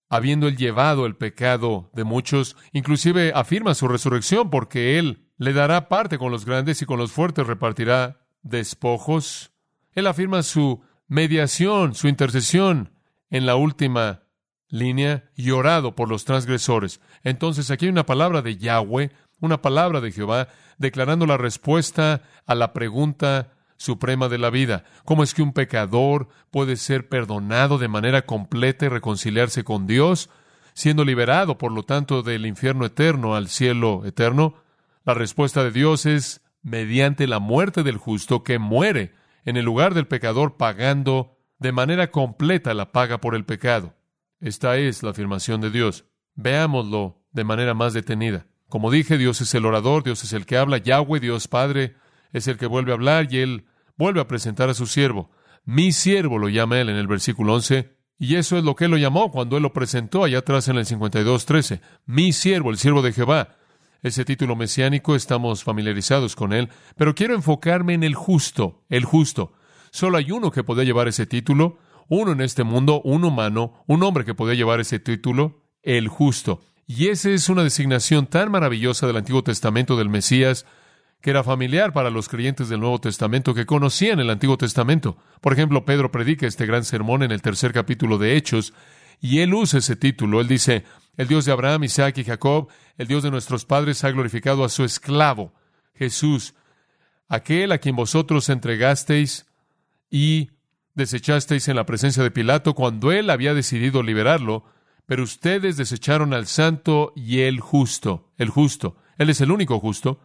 habiendo 0.09 0.47
él 0.47 0.57
llevado 0.57 1.05
el 1.05 1.15
pecado 1.15 1.89
de 1.93 2.03
muchos, 2.03 2.55
inclusive 2.71 3.31
afirma 3.33 3.73
su 3.73 3.87
resurrección, 3.87 4.49
porque 4.49 4.99
él 4.99 5.29
le 5.37 5.53
dará 5.53 5.87
parte 5.87 6.17
con 6.17 6.31
los 6.31 6.45
grandes 6.45 6.81
y 6.81 6.85
con 6.85 6.99
los 6.99 7.11
fuertes 7.11 7.47
repartirá 7.47 8.27
despojos. 8.41 9.53
Él 9.97 10.05
afirma 10.05 10.43
su 10.43 10.83
mediación, 11.07 11.95
su 11.95 12.07
intercesión 12.07 12.91
en 13.31 13.47
la 13.47 13.55
última 13.55 14.21
línea, 14.69 15.31
y 15.35 15.49
orado 15.49 15.95
por 15.95 16.07
los 16.07 16.23
transgresores. 16.23 17.01
Entonces 17.23 17.71
aquí 17.71 17.85
hay 17.85 17.91
una 17.91 18.05
palabra 18.05 18.43
de 18.43 18.57
Yahweh 18.57 19.09
una 19.39 19.59
palabra 19.59 19.99
de 19.99 20.11
Jehová 20.11 20.49
declarando 20.77 21.25
la 21.25 21.37
respuesta 21.37 22.21
a 22.45 22.53
la 22.53 22.73
pregunta 22.73 23.53
suprema 23.77 24.29
de 24.29 24.37
la 24.37 24.51
vida. 24.51 24.83
¿Cómo 25.03 25.23
es 25.23 25.33
que 25.33 25.41
un 25.41 25.51
pecador 25.53 26.27
puede 26.51 26.75
ser 26.75 27.09
perdonado 27.09 27.79
de 27.79 27.87
manera 27.87 28.27
completa 28.27 28.85
y 28.85 28.89
reconciliarse 28.89 29.63
con 29.63 29.87
Dios, 29.87 30.29
siendo 30.75 31.05
liberado, 31.05 31.57
por 31.57 31.71
lo 31.71 31.81
tanto, 31.81 32.21
del 32.21 32.45
infierno 32.45 32.85
eterno 32.85 33.35
al 33.35 33.47
cielo 33.47 34.05
eterno? 34.05 34.53
La 35.05 35.15
respuesta 35.15 35.63
de 35.63 35.71
Dios 35.71 36.05
es 36.05 36.41
mediante 36.61 37.25
la 37.25 37.39
muerte 37.39 37.81
del 37.81 37.97
justo 37.97 38.43
que 38.43 38.59
muere 38.59 39.17
en 39.47 39.55
el 39.55 39.63
lugar 39.63 39.93
del 39.93 40.07
pecador 40.07 40.57
pagando 40.57 41.37
de 41.57 41.71
manera 41.71 42.11
completa 42.11 42.73
la 42.73 42.91
paga 42.91 43.21
por 43.21 43.33
el 43.33 43.45
pecado. 43.45 43.95
Esta 44.41 44.75
es 44.75 45.03
la 45.03 45.11
afirmación 45.11 45.61
de 45.61 45.71
Dios. 45.71 46.03
Veámoslo 46.35 47.23
de 47.31 47.45
manera 47.45 47.73
más 47.73 47.93
detenida. 47.93 48.47
Como 48.67 48.91
dije, 48.91 49.17
Dios 49.17 49.39
es 49.39 49.55
el 49.55 49.65
orador, 49.65 50.03
Dios 50.03 50.21
es 50.25 50.33
el 50.33 50.45
que 50.45 50.57
habla, 50.57 50.79
Yahweh, 50.79 51.21
Dios 51.21 51.47
Padre, 51.47 51.95
es 52.33 52.49
el 52.49 52.57
que 52.57 52.65
vuelve 52.65 52.91
a 52.91 52.95
hablar 52.95 53.31
y 53.31 53.37
Él 53.37 53.67
vuelve 53.95 54.19
a 54.19 54.27
presentar 54.27 54.69
a 54.69 54.73
su 54.73 54.85
siervo. 54.85 55.31
Mi 55.63 55.93
siervo 55.93 56.39
lo 56.39 56.49
llama 56.49 56.81
Él 56.81 56.89
en 56.89 56.97
el 56.97 57.07
versículo 57.07 57.53
11, 57.53 57.95
y 58.19 58.35
eso 58.35 58.57
es 58.57 58.65
lo 58.65 58.75
que 58.75 58.85
Él 58.85 58.91
lo 58.91 58.97
llamó 58.97 59.31
cuando 59.31 59.55
Él 59.55 59.63
lo 59.63 59.71
presentó 59.71 60.25
allá 60.25 60.39
atrás 60.39 60.67
en 60.67 60.75
el 60.75 60.85
52.13. 60.85 61.79
Mi 62.05 62.33
siervo, 62.33 62.69
el 62.69 62.77
siervo 62.77 63.01
de 63.01 63.13
Jehová. 63.13 63.55
Ese 64.03 64.25
título 64.25 64.55
mesiánico 64.55 65.15
estamos 65.15 65.63
familiarizados 65.63 66.35
con 66.35 66.53
él, 66.53 66.69
pero 66.95 67.15
quiero 67.15 67.33
enfocarme 67.33 67.93
en 67.93 68.03
el 68.03 68.15
justo, 68.15 68.83
el 68.89 69.05
justo. 69.05 69.53
Solo 69.91 70.17
hay 70.17 70.31
uno 70.31 70.51
que 70.51 70.63
podía 70.63 70.83
llevar 70.83 71.07
ese 71.07 71.25
título, 71.25 71.77
uno 72.07 72.31
en 72.31 72.41
este 72.41 72.63
mundo, 72.63 73.01
un 73.03 73.25
humano, 73.25 73.83
un 73.87 74.03
hombre 74.03 74.25
que 74.25 74.35
podía 74.35 74.55
llevar 74.55 74.79
ese 74.79 74.99
título, 74.99 75.63
el 75.83 76.07
justo. 76.07 76.61
Y 76.85 77.07
esa 77.07 77.29
es 77.31 77.49
una 77.49 77.63
designación 77.63 78.27
tan 78.27 78.51
maravillosa 78.51 79.07
del 79.07 79.17
Antiguo 79.17 79.43
Testamento 79.43 79.97
del 79.97 80.09
Mesías, 80.09 80.65
que 81.21 81.31
era 81.31 81.43
familiar 81.43 81.91
para 81.91 82.09
los 82.09 82.29
creyentes 82.29 82.69
del 82.69 82.79
Nuevo 82.79 83.01
Testamento 83.01 83.53
que 83.53 83.65
conocían 83.65 84.19
el 84.19 84.29
Antiguo 84.29 84.57
Testamento. 84.57 85.17
Por 85.41 85.51
ejemplo, 85.51 85.83
Pedro 85.83 86.11
predica 86.11 86.47
este 86.47 86.65
gran 86.65 86.85
sermón 86.85 87.23
en 87.23 87.31
el 87.31 87.41
tercer 87.41 87.73
capítulo 87.73 88.17
de 88.17 88.37
Hechos, 88.37 88.73
y 89.19 89.39
él 89.39 89.53
usa 89.53 89.79
ese 89.79 89.95
título. 89.95 90.41
Él 90.41 90.47
dice, 90.47 90.83
el 91.17 91.27
Dios 91.27 91.45
de 91.45 91.51
Abraham, 91.51 91.83
Isaac 91.83 92.17
y 92.19 92.23
Jacob, 92.23 92.69
el 92.97 93.07
Dios 93.07 93.23
de 93.23 93.31
nuestros 93.31 93.65
padres, 93.65 94.03
ha 94.03 94.11
glorificado 94.11 94.63
a 94.63 94.69
su 94.69 94.83
esclavo, 94.83 95.53
Jesús, 95.93 96.53
aquel 97.27 97.71
a 97.71 97.79
quien 97.79 97.95
vosotros 97.95 98.49
entregasteis 98.49 99.47
y 100.09 100.51
desechasteis 100.93 101.67
en 101.67 101.75
la 101.75 101.85
presencia 101.85 102.23
de 102.23 102.31
Pilato 102.31 102.73
cuando 102.73 103.11
él 103.11 103.29
había 103.29 103.53
decidido 103.53 104.03
liberarlo, 104.03 104.65
pero 105.05 105.23
ustedes 105.23 105.77
desecharon 105.77 106.33
al 106.33 106.47
santo 106.47 107.13
y 107.15 107.41
el 107.41 107.59
justo, 107.59 108.31
el 108.37 108.49
justo. 108.49 108.97
Él 109.17 109.29
es 109.29 109.41
el 109.41 109.51
único 109.51 109.79
justo. 109.79 110.19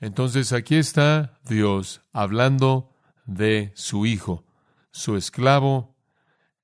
Entonces 0.00 0.52
aquí 0.52 0.76
está 0.76 1.38
Dios 1.44 2.02
hablando 2.12 2.90
de 3.26 3.72
su 3.74 4.06
Hijo, 4.06 4.44
su 4.90 5.16
esclavo, 5.16 5.96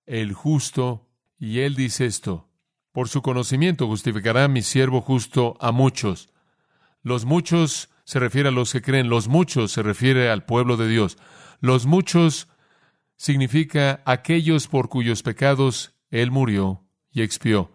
el 0.05 0.33
justo, 0.33 1.10
y 1.41 1.61
él 1.61 1.75
dice 1.75 2.05
esto, 2.05 2.49
por 2.93 3.09
su 3.09 3.23
conocimiento 3.23 3.87
justificará 3.87 4.47
mi 4.47 4.61
siervo 4.61 5.01
justo 5.01 5.57
a 5.59 5.73
muchos. 5.73 6.29
Los 7.03 7.25
muchos 7.25 7.89
se 8.05 8.21
refiere 8.21 8.51
a 8.51 8.53
los 8.53 8.73
que 8.73 8.83
creen, 8.83 9.09
los 9.09 9.27
muchos 9.27 9.73
se 9.73 9.83
refiere 9.83 10.31
al 10.31 10.45
pueblo 10.45 10.77
de 10.77 10.87
Dios. 10.87 11.17
Los 11.61 11.87
muchos 11.87 12.49
significa 13.17 14.03
aquellos 14.05 14.69
por 14.69 14.91
cuyos 14.91 15.23
pecados 15.23 15.95
Él 16.11 16.31
murió 16.31 16.85
y 17.11 17.23
expió. 17.23 17.73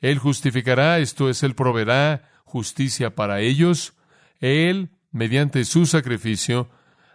Él 0.00 0.18
justificará, 0.18 1.00
esto 1.00 1.28
es, 1.28 1.42
Él 1.42 1.56
proveerá 1.56 2.30
justicia 2.44 3.16
para 3.16 3.40
ellos. 3.40 3.94
Él, 4.38 4.90
mediante 5.10 5.64
su 5.64 5.86
sacrificio, 5.86 6.70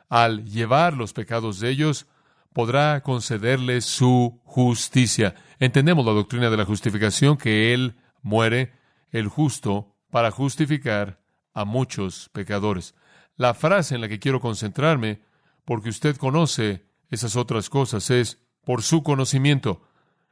al 0.09 0.43
llevar 0.45 0.97
los 0.97 1.13
pecados 1.13 1.61
de 1.61 1.69
ellos, 1.69 2.07
podrá 2.53 3.01
concederles 3.01 3.85
su 3.85 4.39
justicia. 4.43 5.35
Entendemos 5.59 6.05
la 6.05 6.11
doctrina 6.11 6.49
de 6.49 6.57
la 6.57 6.65
justificación, 6.65 7.37
que 7.37 7.73
Él 7.73 7.97
muere, 8.21 8.73
el 9.11 9.27
justo, 9.27 9.95
para 10.11 10.31
justificar 10.31 11.19
a 11.53 11.65
muchos 11.65 12.29
pecadores. 12.33 12.95
La 13.35 13.53
frase 13.53 13.95
en 13.95 14.01
la 14.01 14.07
que 14.07 14.19
quiero 14.19 14.39
concentrarme, 14.39 15.21
porque 15.65 15.89
usted 15.89 16.15
conoce 16.17 16.85
esas 17.09 17.35
otras 17.35 17.69
cosas, 17.69 18.09
es 18.09 18.39
por 18.63 18.81
su 18.83 19.03
conocimiento. 19.03 19.81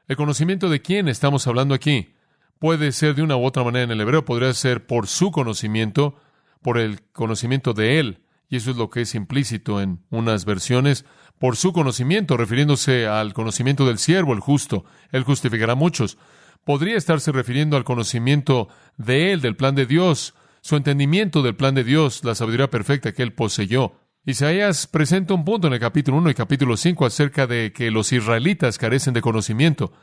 ¿El 0.07 0.17
conocimiento 0.17 0.69
de 0.69 0.81
quién 0.81 1.07
estamos 1.07 1.47
hablando 1.47 1.73
aquí? 1.73 2.15
Puede 2.59 2.91
ser 2.91 3.15
de 3.15 3.23
una 3.23 3.37
u 3.37 3.45
otra 3.45 3.63
manera 3.63 3.85
en 3.85 3.91
el 3.91 4.01
hebreo, 4.01 4.25
podría 4.25 4.53
ser 4.53 4.85
por 4.85 5.07
su 5.07 5.31
conocimiento, 5.31 6.15
por 6.61 6.77
el 6.77 7.01
conocimiento 7.11 7.73
de 7.73 7.99
él, 7.99 8.23
y 8.51 8.57
eso 8.57 8.69
es 8.69 8.77
lo 8.77 8.89
que 8.89 9.01
es 9.01 9.15
implícito 9.15 9.81
en 9.81 10.01
unas 10.09 10.43
versiones, 10.43 11.05
por 11.39 11.55
su 11.55 11.71
conocimiento, 11.71 12.35
refiriéndose 12.35 13.07
al 13.07 13.33
conocimiento 13.33 13.87
del 13.87 13.97
siervo, 13.97 14.33
el 14.33 14.41
justo, 14.41 14.83
él 15.11 15.23
justificará 15.23 15.71
a 15.71 15.77
muchos. 15.77 16.17
Podría 16.65 16.97
estarse 16.97 17.31
refiriendo 17.31 17.77
al 17.77 17.85
conocimiento 17.85 18.67
de 18.97 19.31
él, 19.31 19.39
del 19.39 19.55
plan 19.55 19.73
de 19.73 19.85
Dios, 19.85 20.35
su 20.59 20.75
entendimiento 20.75 21.41
del 21.41 21.55
plan 21.55 21.73
de 21.75 21.85
Dios, 21.85 22.25
la 22.25 22.35
sabiduría 22.35 22.69
perfecta 22.69 23.13
que 23.13 23.23
él 23.23 23.33
poseyó. 23.33 23.93
Isaías 24.25 24.85
presenta 24.85 25.33
un 25.33 25.45
punto 25.45 25.67
en 25.67 25.73
el 25.73 25.79
capítulo 25.79 26.17
1 26.17 26.29
y 26.31 26.33
capítulo 26.33 26.75
5 26.75 27.05
acerca 27.05 27.47
de 27.47 27.71
que 27.71 27.89
los 27.89 28.11
israelitas 28.11 28.77
carecen 28.77 29.13
de 29.13 29.21
conocimiento. 29.21 29.93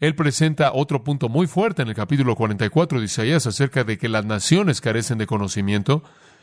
Él 0.00 0.16
presenta 0.16 0.72
otro 0.72 1.04
punto 1.04 1.28
muy 1.28 1.46
fuerte 1.46 1.82
en 1.82 1.88
el 1.88 1.94
capítulo 1.94 2.34
44 2.34 2.98
de 2.98 3.04
Isaías 3.04 3.46
acerca 3.46 3.84
de 3.84 3.96
que 3.96 4.08
las 4.08 4.26
naciones 4.26 4.80
carecen 4.80 5.18
de 5.18 5.26
conocimiento. 5.26 6.02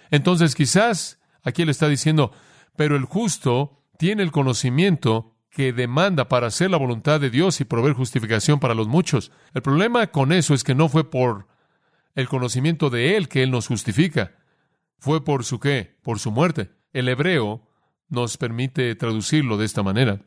Entonces 0.10 0.56
quizás 0.56 1.20
aquí 1.44 1.62
él 1.62 1.70
está 1.70 1.88
diciendo, 1.88 2.32
pero 2.76 2.96
el 2.96 3.06
justo 3.06 3.84
tiene 3.98 4.24
el 4.24 4.32
conocimiento 4.32 5.36
que 5.50 5.72
demanda 5.72 6.28
para 6.28 6.48
hacer 6.48 6.72
la 6.72 6.78
voluntad 6.78 7.22
de 7.22 7.30
Dios 7.30 7.62
y 7.62 7.66
proveer 7.66 7.94
justificación 7.94 8.60
para 8.60 8.74
los 8.74 8.88
muchos. 8.88 9.32
El 9.54 9.62
problema 9.62 10.08
con 10.08 10.32
eso 10.32 10.56
es 10.56 10.64
que 10.64 10.74
no 10.74 10.90
fue 10.90 11.10
por 11.10 11.48
el 12.16 12.28
conocimiento 12.28 12.90
de 12.90 13.16
Él 13.18 13.28
que 13.28 13.44
Él 13.44 13.52
nos 13.52 13.68
justifica. 13.68 14.36
Fue 14.98 15.24
por 15.24 15.44
su 15.44 15.60
qué? 15.60 15.98
Por 16.02 16.20
su 16.20 16.32
muerte. 16.32 16.72
El 16.92 17.08
hebreo 17.08 17.70
nos 18.10 18.38
permite 18.38 18.96
traducirlo 18.96 19.58
de 19.58 19.66
esta 19.66 19.84
manera. 19.84 20.22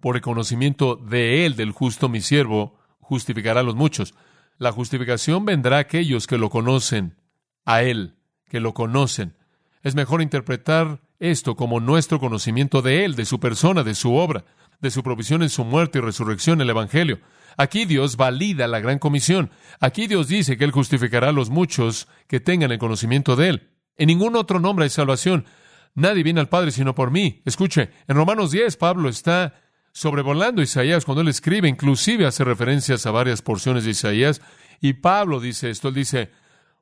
Por 0.00 0.16
el 0.16 0.22
conocimiento 0.22 0.96
de 0.96 1.46
Él, 1.46 1.54
del 1.54 1.70
justo 1.70 2.08
mi 2.08 2.20
siervo, 2.20 2.78
justificará 2.98 3.60
a 3.60 3.64
los 3.64 3.76
muchos. 3.76 4.14
La 4.58 4.72
justificación 4.72 5.44
vendrá 5.44 5.76
a 5.76 5.80
aquellos 5.80 6.26
que 6.26 6.38
lo 6.38 6.50
conocen, 6.50 7.16
a 7.64 7.82
Él, 7.82 8.16
que 8.48 8.58
lo 8.58 8.74
conocen. 8.74 9.36
Es 9.82 9.94
mejor 9.94 10.22
interpretar 10.22 11.00
esto 11.18 11.56
como 11.56 11.80
nuestro 11.80 12.20
conocimiento 12.20 12.82
de 12.82 13.04
Él, 13.04 13.14
de 13.14 13.24
su 13.24 13.40
persona, 13.40 13.82
de 13.82 13.94
su 13.94 14.14
obra, 14.14 14.44
de 14.80 14.90
su 14.90 15.02
provisión 15.02 15.42
en 15.42 15.50
su 15.50 15.64
muerte 15.64 15.98
y 15.98 16.02
resurrección, 16.02 16.60
el 16.60 16.70
Evangelio. 16.70 17.20
Aquí 17.56 17.84
Dios 17.84 18.16
valida 18.16 18.66
la 18.66 18.80
gran 18.80 18.98
comisión. 18.98 19.50
Aquí 19.80 20.06
Dios 20.06 20.28
dice 20.28 20.56
que 20.56 20.64
Él 20.64 20.70
justificará 20.70 21.28
a 21.28 21.32
los 21.32 21.50
muchos 21.50 22.08
que 22.26 22.40
tengan 22.40 22.72
el 22.72 22.78
conocimiento 22.78 23.36
de 23.36 23.48
Él. 23.48 23.70
En 23.96 24.08
ningún 24.08 24.36
otro 24.36 24.58
nombre 24.58 24.84
hay 24.84 24.90
salvación. 24.90 25.44
Nadie 25.94 26.22
viene 26.22 26.40
al 26.40 26.48
Padre 26.48 26.70
sino 26.70 26.94
por 26.94 27.10
mí. 27.10 27.42
Escuche, 27.44 27.90
en 28.08 28.16
Romanos 28.16 28.50
10 28.50 28.76
Pablo 28.76 29.08
está 29.08 29.54
sobrevolando 29.92 30.62
Isaías 30.62 31.04
cuando 31.04 31.20
él 31.20 31.28
escribe, 31.28 31.68
inclusive 31.68 32.26
hace 32.26 32.44
referencias 32.44 33.04
a 33.04 33.10
varias 33.10 33.42
porciones 33.42 33.84
de 33.84 33.90
Isaías, 33.90 34.40
y 34.80 34.94
Pablo 34.94 35.38
dice 35.38 35.70
esto, 35.70 35.88
él 35.88 35.94
dice, 35.94 36.30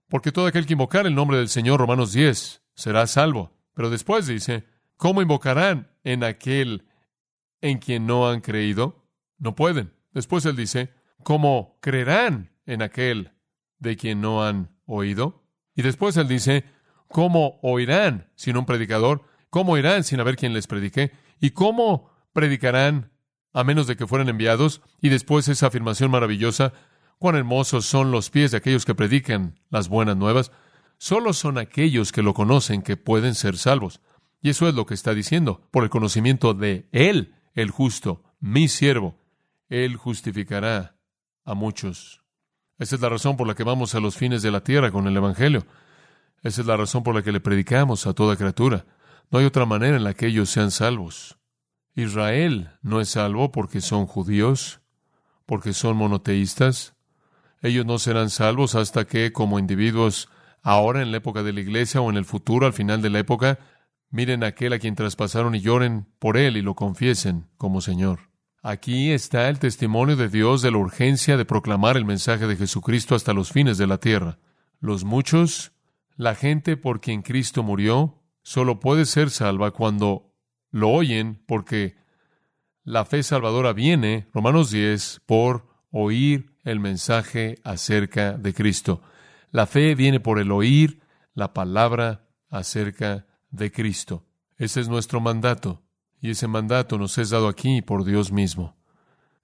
porque 0.09 0.33
todo 0.33 0.47
aquel 0.47 0.64
que 0.64 0.75
invocar 0.75 1.07
el 1.07 1.14
nombre 1.14 1.38
del 1.38 1.49
Señor, 1.49 1.80
Romanos 1.80 2.12
10, 2.12 2.60
será 2.75 3.07
salvo. 3.07 3.53
Pero 3.75 3.91
después 3.91 4.27
dice, 4.27 4.65
¿cómo 4.97 5.23
invocarán 5.23 5.91
en 6.05 6.25
aquel 6.25 6.87
en 7.61 7.79
quien 7.79 8.07
no 8.07 8.29
han 8.29 8.41
creído? 8.41 9.07
No 9.39 9.55
pueden. 9.55 9.95
Después 10.12 10.45
él 10.47 10.57
dice, 10.57 10.93
¿cómo 11.23 11.79
creerán 11.81 12.53
en 12.67 12.83
aquel 12.83 13.33
de 13.79 13.97
quien 13.97 14.21
no 14.21 14.45
han 14.45 14.77
oído? 14.87 15.45
Y 15.75 15.83
después 15.83 16.17
él 16.17 16.29
dice, 16.29 16.65
¿cómo 17.09 17.59
oirán 17.62 18.31
sin 18.35 18.57
un 18.57 18.67
predicador? 18.67 19.23
¿Cómo 19.50 19.73
oirán 19.73 20.05
sin 20.05 20.21
haber 20.21 20.37
quien 20.37 20.53
les 20.53 20.67
predique? 20.67 21.12
¿Y 21.41 21.50
cómo 21.50 22.11
predicarán 22.33 23.12
a 23.53 23.65
menos 23.65 23.87
de 23.87 23.97
que 23.97 24.07
fueran 24.07 24.29
enviados? 24.29 24.83
Y 25.00 25.09
después 25.09 25.49
esa 25.49 25.69
afirmación 25.69 26.11
maravillosa, 26.11 26.73
cuán 27.19 27.37
hermosos 27.37 27.87
son 27.87 28.11
los 28.11 28.31
pies 28.31 28.50
de 28.50 28.59
aquellos 28.59 28.85
que 28.85 28.95
predican 28.95 29.59
las 29.71 29.89
buenas 29.89 30.17
nuevas. 30.17 30.53
Solo 31.02 31.33
son 31.33 31.57
aquellos 31.57 32.12
que 32.12 32.21
lo 32.21 32.35
conocen 32.35 32.83
que 32.83 32.99
pueden 32.99 33.35
ser 33.35 33.57
salvos. 33.57 34.02
Y 34.42 34.50
eso 34.50 34.69
es 34.69 34.75
lo 34.75 34.85
que 34.85 34.92
está 34.92 35.14
diciendo, 35.14 35.66
por 35.71 35.83
el 35.83 35.88
conocimiento 35.88 36.52
de 36.52 36.90
Él, 36.92 37.35
el 37.54 37.71
justo, 37.71 38.23
mi 38.38 38.69
siervo, 38.69 39.16
él 39.71 39.97
justificará 39.97 40.99
a 41.47 41.54
muchos. 41.54 42.23
Esa 42.78 42.97
es 42.97 43.00
la 43.00 43.09
razón 43.09 43.38
por 43.38 43.47
la 43.47 43.54
que 43.54 43.64
vamos 43.64 43.95
a 43.95 44.00
los 44.00 44.14
fines 44.14 44.42
de 44.42 44.50
la 44.50 44.62
tierra 44.62 44.90
con 44.90 45.07
el 45.07 45.16
Evangelio. 45.16 45.64
Esa 46.42 46.61
es 46.61 46.66
la 46.66 46.76
razón 46.76 47.02
por 47.02 47.14
la 47.14 47.23
que 47.23 47.33
le 47.33 47.40
predicamos 47.40 48.07
a 48.07 48.12
toda 48.12 48.37
criatura. 48.37 48.85
No 49.30 49.38
hay 49.38 49.47
otra 49.47 49.64
manera 49.64 49.97
en 49.97 50.04
la 50.04 50.12
que 50.12 50.26
ellos 50.26 50.50
sean 50.50 50.71
salvos. 50.71 51.38
Israel 51.95 52.73
no 52.83 53.00
es 53.00 53.09
salvo 53.09 53.52
porque 53.52 53.80
son 53.80 54.07
judíos, 54.07 54.83
porque 55.47 55.73
son 55.73 55.97
monoteístas. 55.97 56.95
Ellos 57.62 57.87
no 57.87 57.99
serán 57.99 58.28
salvos 58.28 58.75
hasta 58.75 59.07
que, 59.07 59.33
como 59.33 59.59
individuos, 59.59 60.28
ahora 60.62 61.02
en 61.02 61.11
la 61.11 61.19
época 61.19 61.43
de 61.43 61.52
la 61.52 61.61
iglesia 61.61 62.00
o 62.00 62.11
en 62.11 62.17
el 62.17 62.25
futuro, 62.25 62.67
al 62.67 62.73
final 62.73 63.02
de 63.02 63.11
la 63.11 63.19
época, 63.19 63.59
miren 64.11 64.45
a 64.45 64.49
aquel 64.49 64.73
a 64.73 64.79
quien 64.79 64.95
traspasaron 64.95 65.55
y 65.55 65.61
lloren 65.61 66.07
por 66.19 66.37
él 66.37 66.57
y 66.57 66.62
lo 66.62 66.75
confiesen 66.75 67.47
como 67.57 67.81
Señor. 67.81 68.31
Aquí 68.62 69.11
está 69.11 69.49
el 69.49 69.59
testimonio 69.59 70.17
de 70.17 70.29
Dios 70.29 70.61
de 70.61 70.71
la 70.71 70.76
urgencia 70.76 71.37
de 71.38 71.47
proclamar 71.47 71.97
el 71.97 72.05
mensaje 72.05 72.47
de 72.47 72.57
Jesucristo 72.57 73.14
hasta 73.14 73.33
los 73.33 73.52
fines 73.52 73.79
de 73.79 73.87
la 73.87 73.99
tierra. 73.99 74.38
Los 74.81 75.05
muchos, 75.05 75.73
la 76.17 76.35
gente 76.35 76.76
por 76.76 77.00
quien 77.00 77.23
Cristo 77.23 77.62
murió, 77.62 78.23
solo 78.43 78.79
puede 78.79 79.07
ser 79.07 79.31
salva 79.31 79.71
cuando 79.71 80.35
lo 80.71 80.90
oyen 80.90 81.43
porque 81.47 81.97
la 82.85 83.05
fe 83.05 83.23
salvadora 83.23 83.73
viene, 83.73 84.29
Romanos 84.35 84.71
10, 84.71 85.23
por 85.25 85.69
oír 85.90 86.52
el 86.64 86.81
mensaje 86.81 87.59
acerca 87.64 88.33
de 88.33 88.52
Cristo. 88.52 89.02
La 89.50 89.66
fe 89.66 89.95
viene 89.95 90.21
por 90.21 90.38
el 90.38 90.52
oír 90.52 91.00
la 91.35 91.52
palabra 91.52 92.28
acerca 92.49 93.26
de 93.50 93.73
Cristo. 93.73 94.26
Ese 94.57 94.80
es 94.80 94.88
nuestro 94.88 95.21
mandato 95.21 95.83
y 96.21 96.30
ese 96.30 96.47
mandato 96.47 96.99
nos 96.99 97.19
es 97.19 97.30
dado 97.30 97.49
aquí 97.49 97.83
por 97.83 98.04
Dios 98.04 98.30
mismo. 98.30 98.76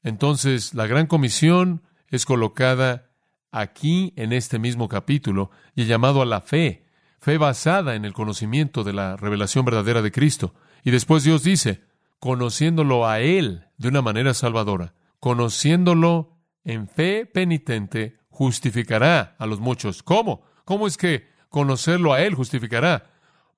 Entonces, 0.02 0.75
la 0.75 0.86
gran 0.86 1.06
comisión 1.06 1.82
es 2.08 2.26
colocada 2.26 3.10
aquí 3.50 4.12
en 4.16 4.32
este 4.32 4.58
mismo 4.58 4.88
capítulo 4.88 5.50
y 5.75 5.86
llamado 5.86 6.22
a 6.22 6.26
la 6.26 6.40
fe, 6.40 6.86
fe 7.18 7.38
basada 7.38 7.94
en 7.94 8.04
el 8.04 8.12
conocimiento 8.12 8.84
de 8.84 8.92
la 8.92 9.16
revelación 9.16 9.64
verdadera 9.64 10.02
de 10.02 10.12
Cristo. 10.12 10.54
Y 10.84 10.90
después 10.90 11.25
Dios 11.25 11.42
dice, 11.42 11.82
conociéndolo 12.20 13.06
a 13.06 13.20
Él 13.20 13.64
de 13.78 13.88
una 13.88 14.02
manera 14.02 14.34
salvadora, 14.34 14.94
conociéndolo 15.18 16.36
en 16.64 16.88
fe 16.88 17.26
penitente, 17.26 18.18
justificará 18.36 19.34
a 19.38 19.46
los 19.46 19.60
muchos. 19.60 20.02
¿Cómo? 20.02 20.44
¿Cómo 20.66 20.86
es 20.86 20.98
que 20.98 21.26
conocerlo 21.48 22.12
a 22.12 22.20
Él 22.20 22.34
justificará? 22.34 23.10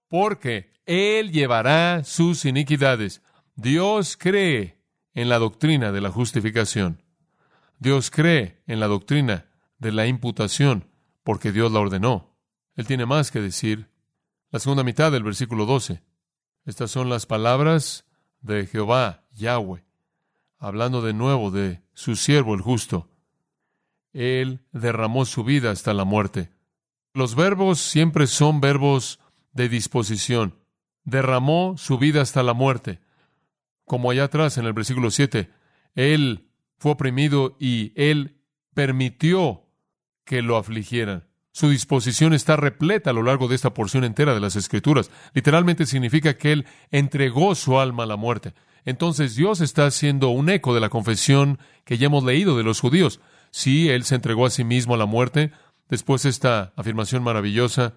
Porque 0.08 0.70
él 0.88 1.32
llevará 1.32 2.02
sus 2.02 2.46
iniquidades. 2.46 3.20
Dios 3.56 4.16
cree 4.16 4.80
en 5.12 5.28
la 5.28 5.38
doctrina 5.38 5.92
de 5.92 6.00
la 6.00 6.10
justificación. 6.10 7.02
Dios 7.78 8.10
cree 8.10 8.62
en 8.66 8.80
la 8.80 8.86
doctrina 8.86 9.44
de 9.78 9.92
la 9.92 10.06
imputación 10.06 10.88
porque 11.24 11.52
Dios 11.52 11.72
la 11.72 11.80
ordenó. 11.80 12.34
Él 12.74 12.86
tiene 12.86 13.04
más 13.04 13.30
que 13.30 13.42
decir. 13.42 13.90
La 14.50 14.60
segunda 14.60 14.82
mitad 14.82 15.12
del 15.12 15.24
versículo 15.24 15.66
12. 15.66 16.02
Estas 16.64 16.90
son 16.90 17.10
las 17.10 17.26
palabras 17.26 18.06
de 18.40 18.66
Jehová, 18.66 19.26
Yahweh, 19.32 19.84
hablando 20.56 21.02
de 21.02 21.12
nuevo 21.12 21.50
de 21.50 21.82
su 21.92 22.16
siervo 22.16 22.54
el 22.54 22.62
justo. 22.62 23.10
Él 24.18 24.60
derramó 24.72 25.24
su 25.24 25.44
vida 25.44 25.70
hasta 25.70 25.94
la 25.94 26.04
muerte. 26.04 26.50
Los 27.14 27.34
verbos 27.34 27.80
siempre 27.80 28.26
son 28.26 28.60
verbos 28.60 29.20
de 29.52 29.68
disposición 29.68 30.54
derramó 31.08 31.74
su 31.78 31.98
vida 31.98 32.20
hasta 32.20 32.42
la 32.42 32.52
muerte. 32.52 33.00
Como 33.84 34.10
allá 34.10 34.24
atrás 34.24 34.58
en 34.58 34.66
el 34.66 34.74
versículo 34.74 35.10
7, 35.10 35.50
Él 35.94 36.50
fue 36.76 36.92
oprimido 36.92 37.56
y 37.58 37.92
Él 37.96 38.36
permitió 38.74 39.62
que 40.24 40.42
lo 40.42 40.56
afligieran. 40.56 41.26
Su 41.50 41.70
disposición 41.70 42.34
está 42.34 42.56
repleta 42.56 43.10
a 43.10 43.12
lo 43.14 43.22
largo 43.22 43.48
de 43.48 43.54
esta 43.54 43.72
porción 43.72 44.04
entera 44.04 44.34
de 44.34 44.40
las 44.40 44.54
Escrituras. 44.54 45.10
Literalmente 45.32 45.86
significa 45.86 46.36
que 46.36 46.52
Él 46.52 46.66
entregó 46.90 47.54
su 47.54 47.80
alma 47.80 48.02
a 48.02 48.06
la 48.06 48.16
muerte. 48.16 48.52
Entonces 48.84 49.34
Dios 49.34 49.60
está 49.60 49.86
haciendo 49.86 50.28
un 50.28 50.50
eco 50.50 50.74
de 50.74 50.80
la 50.80 50.90
confesión 50.90 51.58
que 51.84 51.96
ya 51.96 52.06
hemos 52.06 52.22
leído 52.22 52.56
de 52.56 52.62
los 52.62 52.80
judíos. 52.80 53.20
Sí, 53.50 53.90
Él 53.90 54.04
se 54.04 54.14
entregó 54.14 54.46
a 54.46 54.50
sí 54.50 54.64
mismo 54.64 54.94
a 54.94 54.98
la 54.98 55.06
muerte, 55.06 55.52
después 55.88 56.24
esta 56.24 56.72
afirmación 56.76 57.22
maravillosa, 57.22 57.94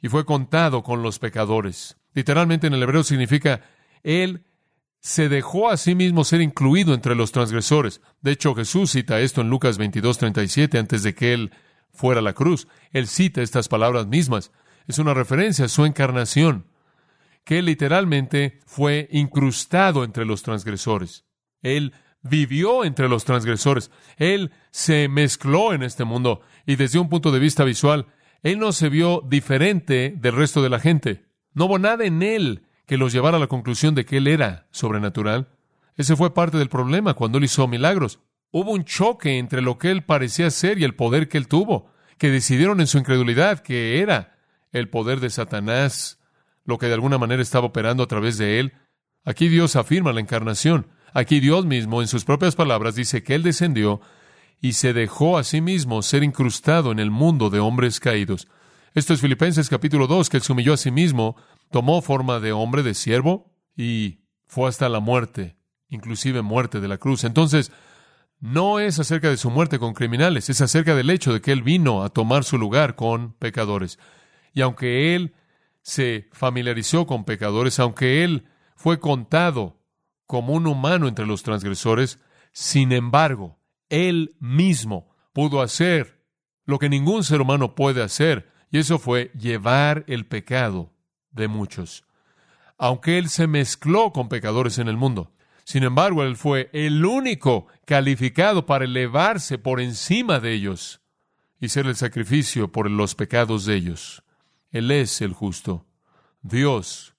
y 0.00 0.08
fue 0.08 0.24
contado 0.24 0.82
con 0.82 1.02
los 1.02 1.18
pecadores. 1.18 1.96
Literalmente 2.12 2.66
en 2.66 2.74
el 2.74 2.82
hebreo 2.82 3.02
significa 3.02 3.62
Él 4.02 4.44
se 5.00 5.28
dejó 5.28 5.68
a 5.68 5.76
sí 5.76 5.94
mismo 5.94 6.24
ser 6.24 6.40
incluido 6.40 6.94
entre 6.94 7.14
los 7.14 7.32
transgresores. 7.32 8.00
De 8.22 8.32
hecho, 8.32 8.54
Jesús 8.54 8.90
cita 8.90 9.20
esto 9.20 9.42
en 9.42 9.50
Lucas 9.50 9.76
22, 9.76 10.16
37, 10.16 10.78
antes 10.78 11.02
de 11.02 11.14
que 11.14 11.34
Él 11.34 11.52
fuera 11.92 12.20
a 12.20 12.22
la 12.22 12.32
cruz. 12.32 12.68
Él 12.90 13.06
cita 13.06 13.42
estas 13.42 13.68
palabras 13.68 14.06
mismas. 14.06 14.50
Es 14.86 14.98
una 14.98 15.12
referencia 15.14 15.66
a 15.66 15.68
su 15.68 15.84
encarnación, 15.84 16.66
que 17.44 17.62
literalmente 17.62 18.60
fue 18.66 19.08
incrustado 19.10 20.04
entre 20.04 20.24
los 20.24 20.42
transgresores. 20.42 21.24
Él 21.62 21.92
vivió 22.24 22.84
entre 22.84 23.08
los 23.08 23.24
transgresores. 23.24 23.92
Él 24.16 24.50
se 24.72 25.08
mezcló 25.08 25.72
en 25.72 25.84
este 25.84 26.04
mundo 26.04 26.40
y 26.66 26.74
desde 26.76 26.98
un 26.98 27.08
punto 27.08 27.30
de 27.30 27.38
vista 27.38 27.62
visual, 27.62 28.06
Él 28.42 28.58
no 28.58 28.72
se 28.72 28.88
vio 28.88 29.22
diferente 29.24 30.14
del 30.16 30.34
resto 30.34 30.62
de 30.62 30.70
la 30.70 30.80
gente. 30.80 31.24
No 31.52 31.66
hubo 31.66 31.78
nada 31.78 32.04
en 32.04 32.22
Él 32.22 32.64
que 32.86 32.96
los 32.96 33.12
llevara 33.12 33.36
a 33.36 33.40
la 33.40 33.46
conclusión 33.46 33.94
de 33.94 34.04
que 34.04 34.16
Él 34.16 34.26
era 34.26 34.66
sobrenatural. 34.70 35.48
Ese 35.96 36.16
fue 36.16 36.34
parte 36.34 36.58
del 36.58 36.68
problema 36.68 37.14
cuando 37.14 37.38
Él 37.38 37.44
hizo 37.44 37.68
milagros. 37.68 38.18
Hubo 38.50 38.72
un 38.72 38.84
choque 38.84 39.38
entre 39.38 39.62
lo 39.62 39.78
que 39.78 39.90
Él 39.90 40.02
parecía 40.02 40.50
ser 40.50 40.78
y 40.78 40.84
el 40.84 40.94
poder 40.94 41.28
que 41.28 41.38
Él 41.38 41.46
tuvo, 41.46 41.90
que 42.18 42.30
decidieron 42.30 42.80
en 42.80 42.86
su 42.86 42.98
incredulidad 42.98 43.60
que 43.60 44.00
era 44.00 44.36
el 44.72 44.88
poder 44.88 45.20
de 45.20 45.30
Satanás, 45.30 46.20
lo 46.64 46.78
que 46.78 46.86
de 46.86 46.94
alguna 46.94 47.18
manera 47.18 47.42
estaba 47.42 47.66
operando 47.66 48.02
a 48.02 48.08
través 48.08 48.38
de 48.38 48.60
Él. 48.60 48.72
Aquí 49.24 49.48
Dios 49.48 49.76
afirma 49.76 50.12
la 50.12 50.20
encarnación. 50.20 50.88
Aquí 51.16 51.38
Dios 51.38 51.64
mismo, 51.64 52.02
en 52.02 52.08
sus 52.08 52.24
propias 52.24 52.56
palabras, 52.56 52.96
dice 52.96 53.22
que 53.22 53.36
Él 53.36 53.44
descendió 53.44 54.00
y 54.60 54.72
se 54.72 54.92
dejó 54.92 55.38
a 55.38 55.44
sí 55.44 55.60
mismo 55.60 56.02
ser 56.02 56.24
incrustado 56.24 56.90
en 56.90 56.98
el 56.98 57.12
mundo 57.12 57.50
de 57.50 57.60
hombres 57.60 58.00
caídos. 58.00 58.48
Esto 58.94 59.14
es 59.14 59.20
Filipenses 59.20 59.68
capítulo 59.68 60.08
2, 60.08 60.28
que 60.28 60.38
Él 60.38 60.42
se 60.42 60.52
humilló 60.52 60.72
a 60.72 60.76
sí 60.76 60.90
mismo, 60.90 61.36
tomó 61.70 62.02
forma 62.02 62.40
de 62.40 62.50
hombre, 62.50 62.82
de 62.82 62.94
siervo, 62.94 63.54
y 63.76 64.24
fue 64.48 64.68
hasta 64.68 64.88
la 64.88 64.98
muerte, 64.98 65.56
inclusive 65.88 66.42
muerte 66.42 66.80
de 66.80 66.88
la 66.88 66.98
cruz. 66.98 67.22
Entonces, 67.22 67.70
no 68.40 68.80
es 68.80 68.98
acerca 68.98 69.30
de 69.30 69.36
su 69.36 69.50
muerte 69.50 69.78
con 69.78 69.94
criminales, 69.94 70.50
es 70.50 70.60
acerca 70.62 70.96
del 70.96 71.10
hecho 71.10 71.32
de 71.32 71.40
que 71.40 71.52
Él 71.52 71.62
vino 71.62 72.02
a 72.02 72.08
tomar 72.08 72.42
su 72.42 72.58
lugar 72.58 72.96
con 72.96 73.34
pecadores. 73.34 74.00
Y 74.52 74.62
aunque 74.62 75.14
Él 75.14 75.32
se 75.80 76.28
familiarizó 76.32 77.06
con 77.06 77.24
pecadores, 77.24 77.78
aunque 77.78 78.24
Él 78.24 78.46
fue 78.74 78.98
contado 78.98 79.83
como 80.34 80.54
un 80.54 80.66
humano 80.66 81.06
entre 81.06 81.26
los 81.26 81.44
transgresores, 81.44 82.18
sin 82.50 82.90
embargo, 82.90 83.56
él 83.88 84.34
mismo 84.40 85.14
pudo 85.32 85.62
hacer 85.62 86.24
lo 86.64 86.80
que 86.80 86.88
ningún 86.88 87.22
ser 87.22 87.40
humano 87.40 87.76
puede 87.76 88.02
hacer, 88.02 88.50
y 88.68 88.78
eso 88.78 88.98
fue 88.98 89.30
llevar 89.38 90.04
el 90.08 90.26
pecado 90.26 90.92
de 91.30 91.46
muchos. 91.46 92.02
Aunque 92.78 93.16
él 93.16 93.28
se 93.28 93.46
mezcló 93.46 94.12
con 94.12 94.28
pecadores 94.28 94.78
en 94.78 94.88
el 94.88 94.96
mundo, 94.96 95.30
sin 95.62 95.84
embargo, 95.84 96.24
él 96.24 96.34
fue 96.34 96.68
el 96.72 97.04
único 97.04 97.68
calificado 97.84 98.66
para 98.66 98.86
elevarse 98.86 99.56
por 99.56 99.80
encima 99.80 100.40
de 100.40 100.52
ellos 100.52 101.00
y 101.60 101.68
ser 101.68 101.86
el 101.86 101.94
sacrificio 101.94 102.72
por 102.72 102.90
los 102.90 103.14
pecados 103.14 103.66
de 103.66 103.76
ellos. 103.76 104.24
Él 104.72 104.90
es 104.90 105.20
el 105.20 105.32
justo, 105.32 105.86
Dios 106.42 107.13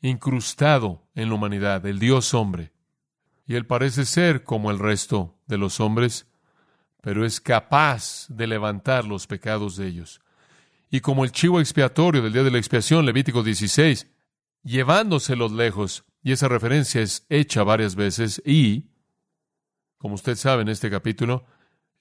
incrustado 0.00 1.08
en 1.14 1.28
la 1.28 1.34
humanidad, 1.34 1.84
el 1.86 1.98
Dios 1.98 2.34
hombre. 2.34 2.72
Y 3.46 3.54
él 3.54 3.66
parece 3.66 4.04
ser 4.04 4.44
como 4.44 4.70
el 4.70 4.78
resto 4.78 5.38
de 5.46 5.58
los 5.58 5.80
hombres, 5.80 6.26
pero 7.00 7.24
es 7.24 7.40
capaz 7.40 8.26
de 8.28 8.46
levantar 8.46 9.04
los 9.04 9.26
pecados 9.26 9.76
de 9.76 9.86
ellos. 9.86 10.20
Y 10.90 11.00
como 11.00 11.24
el 11.24 11.32
chivo 11.32 11.60
expiatorio 11.60 12.22
del 12.22 12.32
día 12.32 12.42
de 12.42 12.50
la 12.50 12.58
expiación, 12.58 13.06
Levítico 13.06 13.42
16, 13.42 14.08
llevándoselos 14.62 15.52
lejos, 15.52 16.04
y 16.22 16.32
esa 16.32 16.48
referencia 16.48 17.00
es 17.00 17.24
hecha 17.28 17.62
varias 17.62 17.94
veces, 17.94 18.42
y, 18.44 18.90
como 19.98 20.14
usted 20.14 20.34
sabe 20.36 20.62
en 20.62 20.68
este 20.68 20.90
capítulo, 20.90 21.46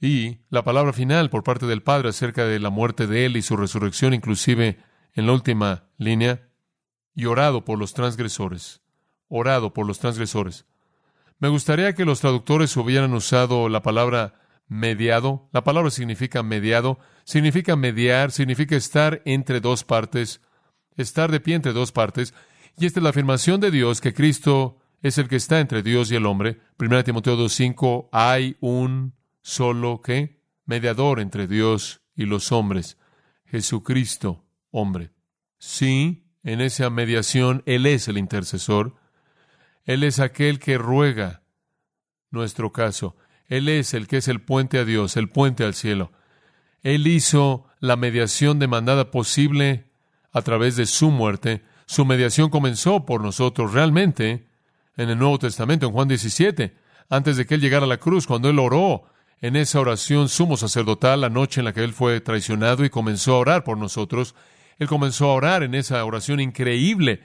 y 0.02 0.40
la 0.50 0.64
palabra 0.64 0.94
final 0.94 1.30
por 1.30 1.44
parte 1.44 1.66
del 1.68 1.84
Padre 1.84 2.10
acerca 2.10 2.46
de 2.46 2.60
la 2.60 2.70
muerte 2.70 3.08
de 3.08 3.26
Él 3.26 3.38
y 3.38 3.42
su 3.42 3.56
resurrección, 3.56 4.14
inclusive 4.14 4.80
en 5.14 5.26
la 5.28 5.34
última 5.34 5.90
línea, 5.98 6.45
y 7.16 7.26
orado 7.26 7.66
por 7.66 7.80
los 7.80 7.94
transgresores. 7.94 8.82
Orado 9.28 9.74
por 9.74 9.88
los 9.88 10.00
transgresores. 10.00 10.66
Me 11.40 11.50
gustaría 11.50 11.94
que 11.96 12.06
los 12.06 12.20
traductores 12.20 12.76
hubieran 12.78 13.14
usado 13.14 13.70
la 13.70 13.82
palabra 13.82 14.36
mediado. 14.68 15.50
La 15.52 15.64
palabra 15.64 15.90
significa 15.90 16.44
mediado, 16.44 17.00
significa 17.24 17.76
mediar, 17.76 18.32
significa 18.32 18.76
estar 18.76 19.22
entre 19.26 19.60
dos 19.60 19.84
partes, 19.84 20.42
estar 20.96 21.32
de 21.32 21.40
pie 21.40 21.56
entre 21.56 21.74
dos 21.74 21.92
partes. 21.92 22.34
Y 22.78 22.86
esta 22.86 23.00
es 23.00 23.04
la 23.04 23.10
afirmación 23.10 23.60
de 23.60 23.72
Dios 23.72 24.02
que 24.02 24.14
Cristo 24.14 24.78
es 25.02 25.18
el 25.18 25.28
que 25.28 25.36
está 25.36 25.60
entre 25.60 25.84
Dios 25.84 26.12
y 26.12 26.16
el 26.16 26.26
hombre. 26.26 26.60
1 26.80 27.04
Timoteo 27.04 27.38
2.5, 27.38 28.10
hay 28.12 28.58
un 28.60 29.14
solo 29.42 30.02
que 30.02 30.42
mediador 30.66 31.20
entre 31.20 31.48
Dios 31.48 32.02
y 32.16 32.26
los 32.26 32.52
hombres, 32.52 32.98
Jesucristo, 33.46 34.46
hombre. 34.72 35.12
Sí, 35.58 36.25
en 36.46 36.62
esa 36.62 36.92
mediación, 36.92 37.64
Él 37.66 37.88
es 37.88 38.08
el 38.08 38.20
intercesor. 38.20 38.94
Él 39.84 40.04
es 40.04 40.20
aquel 40.20 40.60
que 40.60 40.78
ruega 40.78 41.42
nuestro 42.30 42.72
caso. 42.72 43.18
Él 43.48 43.68
es 43.68 43.96
el 43.96 44.08
que 44.08 44.18
es 44.18 44.28
el 44.28 44.42
puente 44.42 44.78
a 44.78 44.86
Dios, 44.86 45.18
el 45.18 45.28
puente 45.28 45.64
al 45.64 45.74
cielo. 45.74 46.12
Él 46.84 47.08
hizo 47.08 47.66
la 47.80 47.96
mediación 47.96 48.60
demandada 48.60 49.10
posible 49.10 49.86
a 50.32 50.44
través 50.44 50.76
de 50.76 50.86
su 50.86 51.10
muerte. 51.10 51.64
Su 51.88 52.06
mediación 52.06 52.52
comenzó 52.52 53.08
por 53.08 53.22
nosotros 53.22 53.74
realmente 53.74 54.48
en 54.98 55.10
el 55.10 55.18
Nuevo 55.18 55.40
Testamento, 55.40 55.88
en 55.88 55.94
Juan 55.94 56.08
17, 56.08 56.78
antes 57.10 57.38
de 57.38 57.48
que 57.48 57.56
Él 57.56 57.62
llegara 57.62 57.86
a 57.86 57.90
la 57.90 57.98
cruz, 57.98 58.28
cuando 58.28 58.50
Él 58.50 58.60
oró 58.60 59.06
en 59.42 59.56
esa 59.56 59.80
oración 59.80 60.30
sumo 60.30 60.58
sacerdotal 60.58 61.22
la 61.22 61.30
noche 61.30 61.62
en 61.62 61.66
la 61.66 61.74
que 61.74 61.84
Él 61.84 61.94
fue 61.94 62.22
traicionado 62.22 62.86
y 62.86 62.92
comenzó 62.92 63.34
a 63.34 63.40
orar 63.40 63.64
por 63.64 63.80
nosotros. 63.80 64.36
Él 64.78 64.88
comenzó 64.88 65.30
a 65.30 65.34
orar 65.34 65.64
en 65.64 65.74
esa 65.74 66.04
oración 66.04 66.40
increíble, 66.40 67.22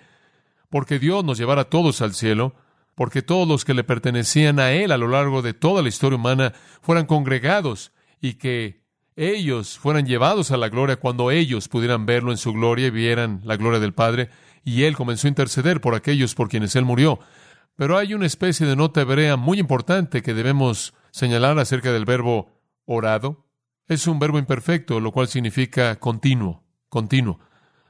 porque 0.68 0.98
Dios 0.98 1.24
nos 1.24 1.38
llevara 1.38 1.62
a 1.62 1.70
todos 1.70 2.00
al 2.00 2.14
cielo, 2.14 2.54
porque 2.94 3.22
todos 3.22 3.48
los 3.48 3.64
que 3.64 3.74
le 3.74 3.82
pertenecían 3.82 4.60
a 4.60 4.72
Él 4.72 4.92
a 4.92 4.98
lo 4.98 5.08
largo 5.08 5.42
de 5.42 5.54
toda 5.54 5.82
la 5.82 5.88
historia 5.88 6.16
humana 6.16 6.52
fueran 6.80 7.06
congregados 7.06 7.92
y 8.20 8.34
que 8.34 8.84
ellos 9.16 9.78
fueran 9.78 10.06
llevados 10.06 10.50
a 10.50 10.56
la 10.56 10.68
gloria 10.68 10.96
cuando 10.96 11.30
ellos 11.30 11.68
pudieran 11.68 12.06
verlo 12.06 12.30
en 12.30 12.38
su 12.38 12.52
gloria 12.52 12.86
y 12.86 12.90
vieran 12.90 13.40
la 13.44 13.56
gloria 13.56 13.80
del 13.80 13.94
Padre, 13.94 14.30
y 14.64 14.84
Él 14.84 14.96
comenzó 14.96 15.26
a 15.26 15.30
interceder 15.30 15.80
por 15.80 15.94
aquellos 15.94 16.34
por 16.34 16.48
quienes 16.48 16.76
Él 16.76 16.84
murió. 16.84 17.18
Pero 17.74 17.98
hay 17.98 18.14
una 18.14 18.26
especie 18.26 18.66
de 18.66 18.76
nota 18.76 19.00
hebrea 19.00 19.36
muy 19.36 19.58
importante 19.58 20.22
que 20.22 20.34
debemos 20.34 20.94
señalar 21.10 21.58
acerca 21.58 21.92
del 21.92 22.04
verbo 22.04 22.52
orado. 22.84 23.46
Es 23.88 24.06
un 24.06 24.18
verbo 24.18 24.38
imperfecto, 24.38 25.00
lo 25.00 25.10
cual 25.10 25.28
significa 25.28 25.98
continuo 25.98 26.62
continuo. 26.90 27.40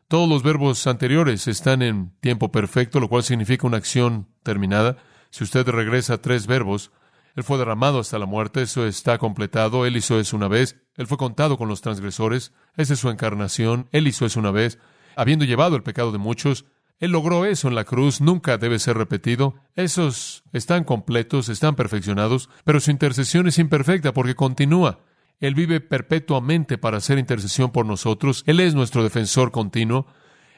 Todos 0.06 0.28
los 0.28 0.42
verbos 0.42 0.86
anteriores 0.86 1.48
están 1.48 1.82
en 1.82 2.12
tiempo 2.20 2.52
perfecto, 2.52 3.00
lo 3.00 3.08
cual 3.08 3.22
significa 3.22 3.66
una 3.66 3.78
acción 3.78 4.28
terminada. 4.42 4.98
Si 5.30 5.44
usted 5.44 5.66
regresa 5.68 6.20
tres 6.20 6.46
verbos, 6.46 6.90
Él 7.36 7.44
fue 7.44 7.58
derramado 7.58 8.00
hasta 8.00 8.18
la 8.18 8.26
muerte, 8.26 8.62
eso 8.62 8.86
está 8.86 9.18
completado, 9.18 9.86
Él 9.86 9.96
hizo 9.96 10.18
eso 10.18 10.36
una 10.36 10.48
vez, 10.48 10.76
Él 10.96 11.06
fue 11.06 11.16
contado 11.16 11.56
con 11.56 11.68
los 11.68 11.80
transgresores, 11.80 12.52
esa 12.76 12.94
es 12.94 12.98
su 12.98 13.08
encarnación, 13.08 13.88
Él 13.92 14.06
hizo 14.06 14.26
eso 14.26 14.40
una 14.40 14.50
vez, 14.50 14.78
habiendo 15.16 15.44
llevado 15.44 15.76
el 15.76 15.84
pecado 15.84 16.10
de 16.10 16.18
muchos, 16.18 16.66
Él 16.98 17.12
logró 17.12 17.44
eso 17.44 17.68
en 17.68 17.76
la 17.76 17.84
cruz, 17.84 18.20
nunca 18.20 18.58
debe 18.58 18.80
ser 18.80 18.98
repetido, 18.98 19.54
esos 19.76 20.42
están 20.52 20.82
completos, 20.82 21.48
están 21.48 21.76
perfeccionados, 21.76 22.50
pero 22.64 22.80
su 22.80 22.90
intercesión 22.90 23.46
es 23.46 23.60
imperfecta 23.60 24.12
porque 24.12 24.34
continúa. 24.34 24.98
Él 25.40 25.54
vive 25.54 25.80
perpetuamente 25.80 26.78
para 26.78 26.98
hacer 26.98 27.18
intercesión 27.18 27.72
por 27.72 27.86
nosotros. 27.86 28.44
Él 28.46 28.60
es 28.60 28.74
nuestro 28.74 29.02
defensor 29.02 29.50
continuo. 29.50 30.06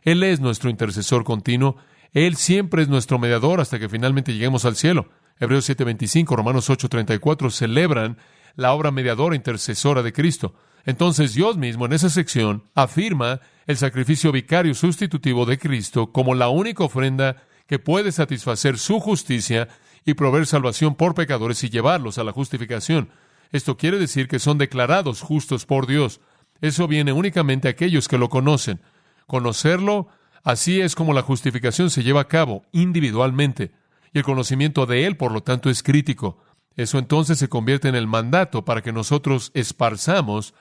Él 0.02 0.22
es 0.24 0.40
nuestro 0.40 0.70
intercesor 0.70 1.22
continuo. 1.22 1.76
Él 2.12 2.36
siempre 2.36 2.82
es 2.82 2.88
nuestro 2.88 3.18
mediador 3.18 3.60
hasta 3.60 3.78
que 3.78 3.88
finalmente 3.88 4.32
lleguemos 4.32 4.64
al 4.64 4.76
cielo. 4.76 5.08
Hebreos 5.38 5.68
7:25, 5.68 6.36
Romanos 6.36 6.68
8:34 6.68 7.50
celebran 7.50 8.18
la 8.56 8.72
obra 8.72 8.90
mediadora 8.90 9.36
intercesora 9.36 10.02
de 10.02 10.12
Cristo. 10.12 10.54
Entonces 10.84 11.34
Dios 11.34 11.56
mismo 11.56 11.86
en 11.86 11.92
esa 11.92 12.10
sección 12.10 12.64
afirma 12.74 13.40
el 13.66 13.76
sacrificio 13.76 14.32
vicario 14.32 14.74
sustitutivo 14.74 15.46
de 15.46 15.58
Cristo 15.58 16.12
como 16.12 16.34
la 16.34 16.48
única 16.48 16.84
ofrenda 16.84 17.42
que 17.66 17.78
puede 17.78 18.10
satisfacer 18.10 18.78
su 18.78 18.98
justicia 18.98 19.68
y 20.04 20.14
proveer 20.14 20.46
salvación 20.46 20.96
por 20.96 21.14
pecadores 21.14 21.62
y 21.62 21.70
llevarlos 21.70 22.18
a 22.18 22.24
la 22.24 22.32
justificación. 22.32 23.10
Esto 23.52 23.76
quiere 23.76 23.98
decir 23.98 24.28
que 24.28 24.38
son 24.38 24.58
declarados 24.58 25.20
justos 25.20 25.66
por 25.66 25.86
Dios. 25.86 26.20
Eso 26.62 26.88
viene 26.88 27.12
únicamente 27.12 27.68
a 27.68 27.72
aquellos 27.72 28.08
que 28.08 28.18
lo 28.18 28.30
conocen. 28.30 28.80
Conocerlo, 29.26 30.08
así 30.42 30.80
es 30.80 30.94
como 30.94 31.12
la 31.12 31.22
justificación 31.22 31.90
se 31.90 32.02
lleva 32.02 32.22
a 32.22 32.28
cabo 32.28 32.64
individualmente. 32.72 33.72
Y 34.14 34.18
el 34.18 34.24
conocimiento 34.24 34.86
de 34.86 35.06
Él, 35.06 35.16
por 35.16 35.32
lo 35.32 35.42
tanto, 35.42 35.68
es 35.68 35.82
crítico. 35.82 36.38
Eso 36.76 36.98
entonces 36.98 37.38
se 37.38 37.48
convierte 37.48 37.88
en 37.88 37.94
el 37.94 38.06
mandato 38.06 38.64
para 38.64 38.82
que 38.82 38.92
nosotros 38.92 39.50
esparzamos, 39.54 40.54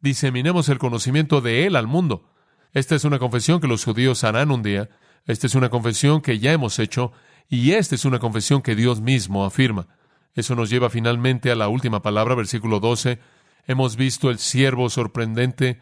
diseminemos 0.00 0.70
el 0.70 0.78
conocimiento 0.78 1.42
de 1.42 1.66
Él 1.66 1.76
al 1.76 1.86
mundo. 1.86 2.30
Esta 2.72 2.94
es 2.94 3.04
una 3.04 3.18
confesión 3.18 3.60
que 3.60 3.68
los 3.68 3.84
judíos 3.84 4.24
harán 4.24 4.50
un 4.50 4.62
día. 4.62 4.88
Esta 5.26 5.46
es 5.46 5.54
una 5.54 5.68
confesión 5.68 6.22
que 6.22 6.38
ya 6.38 6.52
hemos 6.52 6.78
hecho. 6.78 7.12
Y 7.48 7.72
esta 7.72 7.94
es 7.94 8.06
una 8.06 8.18
confesión 8.18 8.62
que 8.62 8.74
Dios 8.74 9.00
mismo 9.00 9.44
afirma. 9.44 9.86
Eso 10.34 10.54
nos 10.54 10.70
lleva 10.70 10.90
finalmente 10.90 11.50
a 11.50 11.56
la 11.56 11.68
última 11.68 12.02
palabra, 12.02 12.34
versículo 12.34 12.80
12. 12.80 13.18
Hemos 13.66 13.96
visto 13.96 14.30
el 14.30 14.38
siervo 14.38 14.88
sorprendente, 14.90 15.80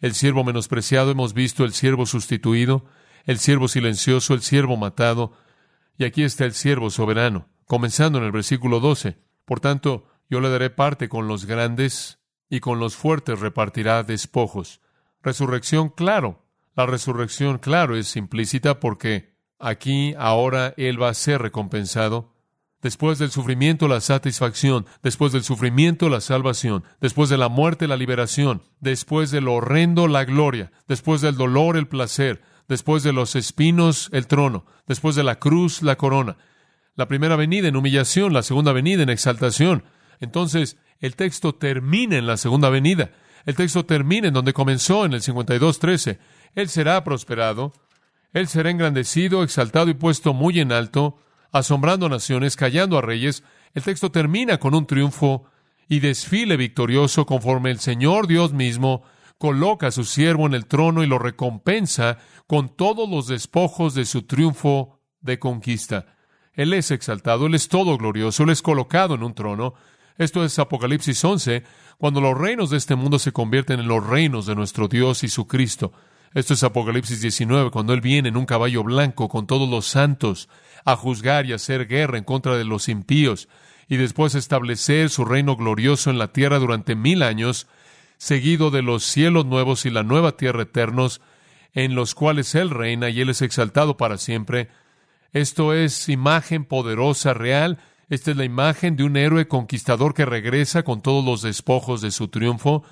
el 0.00 0.14
siervo 0.14 0.44
menospreciado, 0.44 1.10
hemos 1.10 1.34
visto 1.34 1.64
el 1.64 1.72
siervo 1.72 2.06
sustituido, 2.06 2.84
el 3.24 3.38
siervo 3.38 3.68
silencioso, 3.68 4.34
el 4.34 4.42
siervo 4.42 4.76
matado, 4.76 5.32
y 5.98 6.04
aquí 6.04 6.22
está 6.22 6.44
el 6.44 6.52
siervo 6.52 6.90
soberano, 6.90 7.48
comenzando 7.66 8.18
en 8.18 8.24
el 8.24 8.32
versículo 8.32 8.80
12. 8.80 9.18
Por 9.44 9.60
tanto, 9.60 10.08
yo 10.28 10.40
le 10.40 10.50
daré 10.50 10.70
parte 10.70 11.08
con 11.08 11.28
los 11.28 11.46
grandes 11.46 12.18
y 12.48 12.60
con 12.60 12.78
los 12.78 12.96
fuertes 12.96 13.40
repartirá 13.40 14.02
despojos. 14.02 14.80
Resurrección, 15.22 15.88
claro. 15.88 16.44
La 16.74 16.86
resurrección, 16.86 17.58
claro, 17.58 17.96
es 17.96 18.16
implícita 18.16 18.80
porque 18.80 19.34
aquí, 19.58 20.14
ahora, 20.18 20.74
Él 20.76 21.00
va 21.02 21.08
a 21.08 21.14
ser 21.14 21.42
recompensado. 21.42 22.35
Después 22.82 23.18
del 23.18 23.30
sufrimiento, 23.30 23.88
la 23.88 24.00
satisfacción. 24.00 24.86
Después 25.02 25.32
del 25.32 25.42
sufrimiento, 25.42 26.08
la 26.08 26.20
salvación. 26.20 26.84
Después 27.00 27.30
de 27.30 27.38
la 27.38 27.48
muerte, 27.48 27.88
la 27.88 27.96
liberación. 27.96 28.62
Después 28.80 29.30
del 29.30 29.48
horrendo, 29.48 30.08
la 30.08 30.24
gloria. 30.24 30.70
Después 30.86 31.20
del 31.20 31.36
dolor, 31.36 31.76
el 31.76 31.88
placer. 31.88 32.42
Después 32.68 33.02
de 33.02 33.12
los 33.12 33.34
espinos, 33.34 34.10
el 34.12 34.26
trono. 34.26 34.66
Después 34.86 35.16
de 35.16 35.24
la 35.24 35.38
cruz, 35.38 35.82
la 35.82 35.96
corona. 35.96 36.36
La 36.94 37.08
primera 37.08 37.36
venida 37.36 37.68
en 37.68 37.76
humillación, 37.76 38.32
la 38.32 38.42
segunda 38.42 38.72
venida 38.72 39.02
en 39.02 39.10
exaltación. 39.10 39.84
Entonces, 40.20 40.78
el 41.00 41.16
texto 41.16 41.54
termina 41.54 42.16
en 42.16 42.26
la 42.26 42.36
segunda 42.36 42.70
venida. 42.70 43.10
El 43.44 43.54
texto 43.54 43.84
termina 43.84 44.28
en 44.28 44.34
donde 44.34 44.52
comenzó 44.52 45.04
en 45.04 45.12
el 45.12 45.22
52.13. 45.22 46.18
Él 46.54 46.68
será 46.68 47.04
prosperado, 47.04 47.72
Él 48.32 48.48
será 48.48 48.70
engrandecido, 48.70 49.42
exaltado 49.42 49.88
y 49.88 49.94
puesto 49.94 50.34
muy 50.34 50.58
en 50.58 50.72
alto, 50.72 51.18
asombrando 51.52 52.06
a 52.06 52.10
naciones, 52.10 52.56
callando 52.56 52.98
a 52.98 53.02
reyes. 53.02 53.44
El 53.74 53.82
texto 53.82 54.10
termina 54.10 54.58
con 54.58 54.74
un 54.74 54.86
triunfo 54.86 55.44
y 55.88 56.00
desfile 56.00 56.56
victorioso 56.56 57.26
conforme 57.26 57.70
el 57.70 57.78
Señor 57.78 58.26
Dios 58.26 58.52
mismo 58.52 59.02
coloca 59.38 59.88
a 59.88 59.92
su 59.92 60.04
siervo 60.04 60.46
en 60.46 60.54
el 60.54 60.66
trono 60.66 61.02
y 61.02 61.06
lo 61.06 61.18
recompensa 61.18 62.18
con 62.46 62.74
todos 62.74 63.08
los 63.08 63.26
despojos 63.26 63.94
de 63.94 64.04
su 64.04 64.22
triunfo 64.22 65.00
de 65.20 65.38
conquista. 65.38 66.06
Él 66.52 66.72
es 66.72 66.90
exaltado, 66.90 67.46
Él 67.46 67.54
es 67.54 67.68
todo 67.68 67.98
glorioso, 67.98 68.44
Él 68.44 68.50
es 68.50 68.62
colocado 68.62 69.14
en 69.14 69.22
un 69.22 69.34
trono. 69.34 69.74
Esto 70.16 70.42
es 70.44 70.58
Apocalipsis 70.58 71.22
11, 71.22 71.64
cuando 71.98 72.22
los 72.22 72.36
reinos 72.36 72.70
de 72.70 72.78
este 72.78 72.94
mundo 72.94 73.18
se 73.18 73.32
convierten 73.32 73.80
en 73.80 73.88
los 73.88 74.06
reinos 74.06 74.46
de 74.46 74.54
nuestro 74.54 74.88
Dios 74.88 75.22
y 75.22 75.28
su 75.28 75.46
Cristo. 75.46 75.92
Esto 76.34 76.54
es 76.54 76.62
Apocalipsis 76.62 77.20
19, 77.20 77.70
cuando 77.70 77.92
Él 77.92 78.00
viene 78.00 78.28
en 78.28 78.36
un 78.36 78.46
caballo 78.46 78.82
blanco 78.82 79.28
con 79.28 79.46
todos 79.46 79.68
los 79.68 79.86
santos 79.86 80.48
a 80.84 80.96
juzgar 80.96 81.46
y 81.46 81.52
hacer 81.52 81.86
guerra 81.86 82.18
en 82.18 82.24
contra 82.24 82.56
de 82.56 82.64
los 82.64 82.88
impíos 82.88 83.48
y 83.88 83.96
después 83.96 84.34
establecer 84.34 85.10
su 85.10 85.24
reino 85.24 85.56
glorioso 85.56 86.10
en 86.10 86.18
la 86.18 86.32
tierra 86.32 86.58
durante 86.58 86.94
mil 86.94 87.22
años, 87.22 87.66
seguido 88.18 88.70
de 88.70 88.82
los 88.82 89.04
cielos 89.04 89.46
nuevos 89.46 89.86
y 89.86 89.90
la 89.90 90.02
nueva 90.02 90.36
tierra 90.36 90.62
eternos, 90.62 91.20
en 91.72 91.94
los 91.94 92.14
cuales 92.14 92.54
Él 92.54 92.70
reina 92.70 93.10
y 93.10 93.20
Él 93.20 93.30
es 93.30 93.42
exaltado 93.42 93.96
para 93.96 94.18
siempre. 94.18 94.68
Esto 95.32 95.74
es 95.74 96.08
imagen 96.08 96.64
poderosa, 96.64 97.34
real, 97.34 97.78
esta 98.08 98.30
es 98.30 98.36
la 98.36 98.44
imagen 98.44 98.96
de 98.96 99.04
un 99.04 99.16
héroe 99.16 99.48
conquistador 99.48 100.14
que 100.14 100.24
regresa 100.24 100.82
con 100.82 101.00
todos 101.00 101.24
los 101.24 101.42
despojos 101.42 102.00
de 102.00 102.10
su 102.12 102.28
triunfo, 102.28 102.84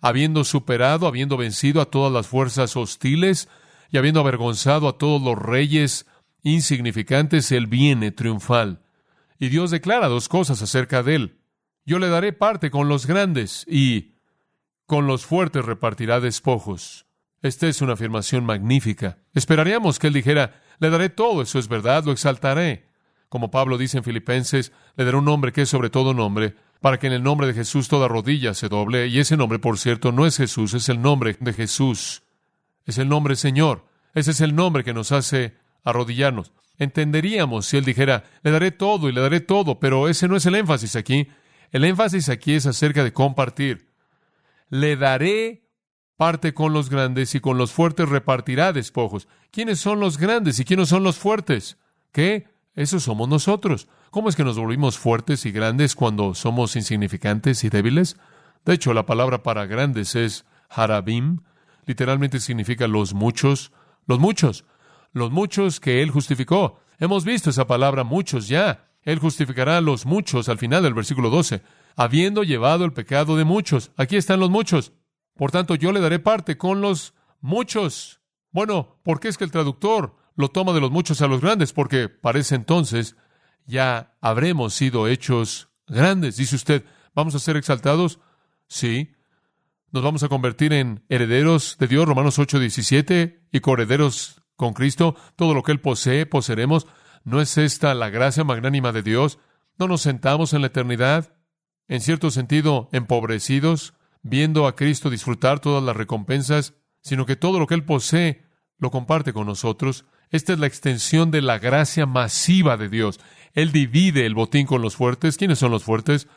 habiendo 0.00 0.44
superado, 0.44 1.06
habiendo 1.06 1.36
vencido 1.36 1.80
a 1.80 1.86
todas 1.86 2.12
las 2.12 2.26
fuerzas 2.26 2.76
hostiles 2.76 3.48
y 3.90 3.98
habiendo 3.98 4.20
avergonzado 4.20 4.88
a 4.88 4.98
todos 4.98 5.20
los 5.22 5.38
reyes 5.38 6.06
insignificantes, 6.42 7.52
él 7.52 7.66
viene 7.66 8.10
triunfal. 8.10 8.82
Y 9.38 9.48
Dios 9.48 9.70
declara 9.70 10.08
dos 10.08 10.28
cosas 10.28 10.62
acerca 10.62 11.02
de 11.02 11.14
él. 11.14 11.38
Yo 11.84 11.98
le 11.98 12.08
daré 12.08 12.32
parte 12.32 12.70
con 12.70 12.88
los 12.88 13.06
grandes 13.06 13.64
y 13.68 14.14
con 14.86 15.06
los 15.06 15.24
fuertes 15.24 15.64
repartirá 15.64 16.20
despojos. 16.20 17.06
Esta 17.40 17.68
es 17.68 17.80
una 17.82 17.92
afirmación 17.92 18.44
magnífica. 18.44 19.18
Esperaríamos 19.32 19.98
que 19.98 20.08
él 20.08 20.12
dijera, 20.12 20.60
le 20.80 20.90
daré 20.90 21.08
todo, 21.08 21.42
eso 21.42 21.58
es 21.58 21.68
verdad, 21.68 22.04
lo 22.04 22.12
exaltaré. 22.12 22.88
Como 23.28 23.50
Pablo 23.50 23.78
dice 23.78 23.98
en 23.98 24.04
Filipenses, 24.04 24.72
le 24.96 25.04
dará 25.04 25.18
un 25.18 25.24
nombre 25.24 25.52
que 25.52 25.62
es 25.62 25.68
sobre 25.68 25.90
todo 25.90 26.14
nombre, 26.14 26.56
para 26.80 26.98
que 26.98 27.08
en 27.08 27.12
el 27.12 27.22
nombre 27.22 27.46
de 27.46 27.54
Jesús 27.54 27.88
toda 27.88 28.08
rodilla 28.08 28.54
se 28.54 28.68
doble. 28.68 29.08
Y 29.08 29.18
ese 29.18 29.36
nombre, 29.36 29.58
por 29.58 29.78
cierto, 29.78 30.12
no 30.12 30.26
es 30.26 30.36
Jesús, 30.36 30.74
es 30.74 30.88
el 30.88 31.02
nombre 31.02 31.36
de 31.40 31.52
Jesús. 31.52 32.22
Es 32.86 32.98
el 32.98 33.08
nombre 33.08 33.36
Señor. 33.36 33.84
Ese 34.14 34.30
es 34.30 34.40
el 34.40 34.54
nombre 34.54 34.84
que 34.84 34.94
nos 34.94 35.12
hace 35.12 35.56
arrodillarnos. 35.84 36.52
Entenderíamos 36.78 37.66
si 37.66 37.76
Él 37.76 37.84
dijera, 37.84 38.24
le 38.42 38.50
daré 38.50 38.70
todo 38.70 39.08
y 39.08 39.12
le 39.12 39.20
daré 39.20 39.40
todo, 39.40 39.80
pero 39.80 40.08
ese 40.08 40.28
no 40.28 40.36
es 40.36 40.46
el 40.46 40.54
énfasis 40.54 40.96
aquí. 40.96 41.28
El 41.70 41.84
énfasis 41.84 42.28
aquí 42.28 42.54
es 42.54 42.66
acerca 42.66 43.04
de 43.04 43.12
compartir. 43.12 43.88
Le 44.70 44.96
daré 44.96 45.68
parte 46.16 46.54
con 46.54 46.72
los 46.72 46.90
grandes 46.90 47.34
y 47.34 47.40
con 47.40 47.58
los 47.58 47.72
fuertes 47.72 48.08
repartirá 48.08 48.72
despojos. 48.72 49.28
¿Quiénes 49.50 49.80
son 49.80 50.00
los 50.00 50.18
grandes 50.18 50.58
y 50.58 50.64
quiénes 50.64 50.88
son 50.88 51.02
los 51.02 51.18
fuertes? 51.18 51.78
¿Qué? 52.12 52.46
Eso 52.74 53.00
somos 53.00 53.28
nosotros. 53.28 53.88
¿Cómo 54.10 54.30
es 54.30 54.36
que 54.36 54.44
nos 54.44 54.58
volvimos 54.58 54.96
fuertes 54.96 55.44
y 55.44 55.52
grandes 55.52 55.94
cuando 55.94 56.34
somos 56.34 56.76
insignificantes 56.76 57.62
y 57.64 57.68
débiles? 57.68 58.16
De 58.64 58.72
hecho, 58.72 58.94
la 58.94 59.04
palabra 59.04 59.42
para 59.42 59.66
grandes 59.66 60.14
es 60.16 60.46
harabim, 60.70 61.40
literalmente 61.84 62.40
significa 62.40 62.88
los 62.88 63.12
muchos, 63.12 63.70
los 64.06 64.18
muchos, 64.18 64.64
los 65.12 65.30
muchos 65.30 65.78
que 65.78 66.02
Él 66.02 66.10
justificó. 66.10 66.80
Hemos 66.98 67.24
visto 67.24 67.50
esa 67.50 67.66
palabra 67.66 68.02
muchos 68.02 68.48
ya. 68.48 68.88
Él 69.02 69.18
justificará 69.18 69.76
a 69.76 69.82
los 69.82 70.06
muchos 70.06 70.48
al 70.48 70.58
final 70.58 70.82
del 70.82 70.94
versículo 70.94 71.28
12, 71.28 71.62
habiendo 71.94 72.44
llevado 72.44 72.86
el 72.86 72.94
pecado 72.94 73.36
de 73.36 73.44
muchos. 73.44 73.90
Aquí 73.96 74.16
están 74.16 74.40
los 74.40 74.48
muchos. 74.48 74.92
Por 75.34 75.50
tanto, 75.50 75.74
yo 75.74 75.92
le 75.92 76.00
daré 76.00 76.18
parte 76.18 76.56
con 76.56 76.80
los 76.80 77.14
muchos. 77.40 78.20
Bueno, 78.52 78.98
¿por 79.02 79.20
qué 79.20 79.28
es 79.28 79.36
que 79.36 79.44
el 79.44 79.52
traductor 79.52 80.16
lo 80.34 80.48
toma 80.48 80.72
de 80.72 80.80
los 80.80 80.90
muchos 80.90 81.20
a 81.20 81.26
los 81.26 81.42
grandes, 81.42 81.72
porque 81.72 82.08
parece 82.08 82.54
entonces 82.54 83.16
ya 83.68 84.16
habremos 84.20 84.74
sido 84.74 85.06
hechos 85.06 85.68
grandes. 85.86 86.38
Dice 86.38 86.56
usted, 86.56 86.84
¿vamos 87.14 87.34
a 87.34 87.38
ser 87.38 87.56
exaltados? 87.56 88.18
Sí. 88.66 89.12
¿Nos 89.92 90.02
vamos 90.02 90.22
a 90.22 90.28
convertir 90.28 90.72
en 90.72 91.04
herederos 91.08 91.76
de 91.78 91.86
Dios? 91.86 92.08
Romanos 92.08 92.38
8, 92.38 92.58
17, 92.58 93.46
y 93.52 93.60
coherederos 93.60 94.42
con 94.56 94.72
Cristo. 94.72 95.16
Todo 95.36 95.52
lo 95.54 95.62
que 95.62 95.72
Él 95.72 95.80
posee, 95.80 96.24
poseeremos. 96.24 96.86
¿No 97.24 97.42
es 97.42 97.58
esta 97.58 97.94
la 97.94 98.08
gracia 98.08 98.42
magnánima 98.42 98.90
de 98.92 99.02
Dios? 99.02 99.38
¿No 99.78 99.86
nos 99.86 100.00
sentamos 100.00 100.54
en 100.54 100.62
la 100.62 100.68
eternidad, 100.68 101.34
en 101.88 102.00
cierto 102.00 102.30
sentido, 102.30 102.88
empobrecidos, 102.92 103.92
viendo 104.22 104.66
a 104.66 104.76
Cristo 104.76 105.10
disfrutar 105.10 105.60
todas 105.60 105.84
las 105.84 105.96
recompensas, 105.96 106.74
sino 107.02 107.26
que 107.26 107.36
todo 107.36 107.58
lo 107.58 107.66
que 107.66 107.74
Él 107.74 107.84
posee 107.84 108.46
lo 108.78 108.90
comparte 108.90 109.34
con 109.34 109.46
nosotros? 109.46 110.06
Esta 110.30 110.52
es 110.52 110.58
la 110.58 110.66
extensión 110.66 111.30
de 111.30 111.42
la 111.42 111.58
gracia 111.58 112.06
masiva 112.06 112.76
de 112.76 112.88
Dios. 112.88 113.20
Él 113.54 113.72
divide 113.72 114.26
el 114.26 114.34
botín 114.34 114.66
con 114.66 114.82
los 114.82 114.96
fuertes. 114.96 115.36
¿Quiénes 115.36 115.58
son 115.58 115.70
los 115.70 115.84
fuertes? 115.84 116.28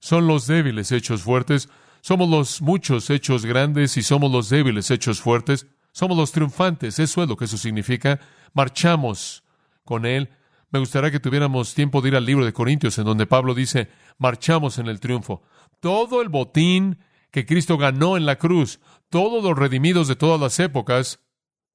Son 0.00 0.26
los 0.26 0.46
débiles 0.46 0.92
hechos 0.92 1.22
fuertes. 1.22 1.68
Somos 2.00 2.28
los 2.28 2.62
muchos 2.62 3.10
hechos 3.10 3.44
grandes 3.46 3.96
y 3.96 4.02
somos 4.02 4.30
los 4.30 4.48
débiles 4.48 4.90
hechos 4.90 5.20
fuertes. 5.20 5.66
Somos 5.92 6.16
los 6.16 6.32
triunfantes. 6.32 6.98
Eso 6.98 7.22
es 7.22 7.28
lo 7.28 7.36
que 7.36 7.44
eso 7.44 7.58
significa. 7.58 8.20
Marchamos 8.54 9.44
con 9.84 10.06
Él. 10.06 10.30
Me 10.70 10.80
gustaría 10.80 11.10
que 11.10 11.20
tuviéramos 11.20 11.74
tiempo 11.74 12.00
de 12.00 12.08
ir 12.08 12.16
al 12.16 12.26
libro 12.26 12.44
de 12.44 12.52
Corintios, 12.52 12.98
en 12.98 13.04
donde 13.04 13.26
Pablo 13.26 13.54
dice, 13.54 13.88
marchamos 14.18 14.78
en 14.78 14.88
el 14.88 14.98
triunfo. 14.98 15.42
Todo 15.80 16.20
el 16.20 16.28
botín 16.30 16.98
que 17.30 17.46
Cristo 17.46 17.78
ganó 17.78 18.16
en 18.16 18.26
la 18.26 18.36
cruz, 18.36 18.80
todos 19.08 19.44
los 19.44 19.56
redimidos 19.56 20.08
de 20.08 20.16
todas 20.16 20.40
las 20.40 20.58
épocas, 20.60 21.20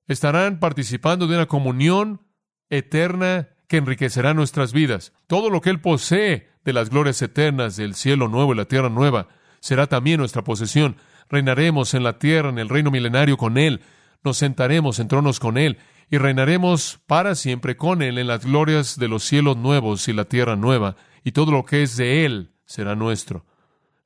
estarán 0.09 0.59
participando 0.59 1.27
de 1.27 1.35
una 1.35 1.45
comunión 1.45 2.21
eterna 2.69 3.49
que 3.67 3.77
enriquecerá 3.77 4.33
nuestras 4.33 4.73
vidas. 4.73 5.13
Todo 5.27 5.49
lo 5.49 5.61
que 5.61 5.69
Él 5.69 5.79
posee 5.79 6.49
de 6.65 6.73
las 6.73 6.89
glorias 6.89 7.21
eternas 7.21 7.77
del 7.77 7.93
cielo 7.93 8.27
nuevo 8.27 8.53
y 8.53 8.57
la 8.57 8.65
tierra 8.65 8.89
nueva 8.89 9.27
será 9.59 9.87
también 9.87 10.19
nuestra 10.19 10.43
posesión. 10.43 10.97
Reinaremos 11.29 11.93
en 11.93 12.03
la 12.03 12.17
tierra, 12.17 12.49
en 12.49 12.57
el 12.57 12.69
reino 12.69 12.89
milenario 12.89 13.37
con 13.37 13.57
Él. 13.57 13.81
Nos 14.23 14.37
sentaremos 14.37 14.97
en 14.99 15.07
tronos 15.07 15.39
con 15.39 15.59
Él 15.59 15.77
y 16.09 16.17
reinaremos 16.17 16.99
para 17.05 17.35
siempre 17.35 17.77
con 17.77 18.01
Él 18.01 18.17
en 18.17 18.27
las 18.27 18.43
glorias 18.43 18.97
de 18.97 19.07
los 19.07 19.23
cielos 19.23 19.57
nuevos 19.57 20.07
y 20.07 20.13
la 20.13 20.25
tierra 20.25 20.55
nueva. 20.55 20.95
Y 21.23 21.33
todo 21.33 21.51
lo 21.51 21.65
que 21.65 21.83
es 21.83 21.97
de 21.97 22.25
Él 22.25 22.51
será 22.65 22.95
nuestro. 22.95 23.45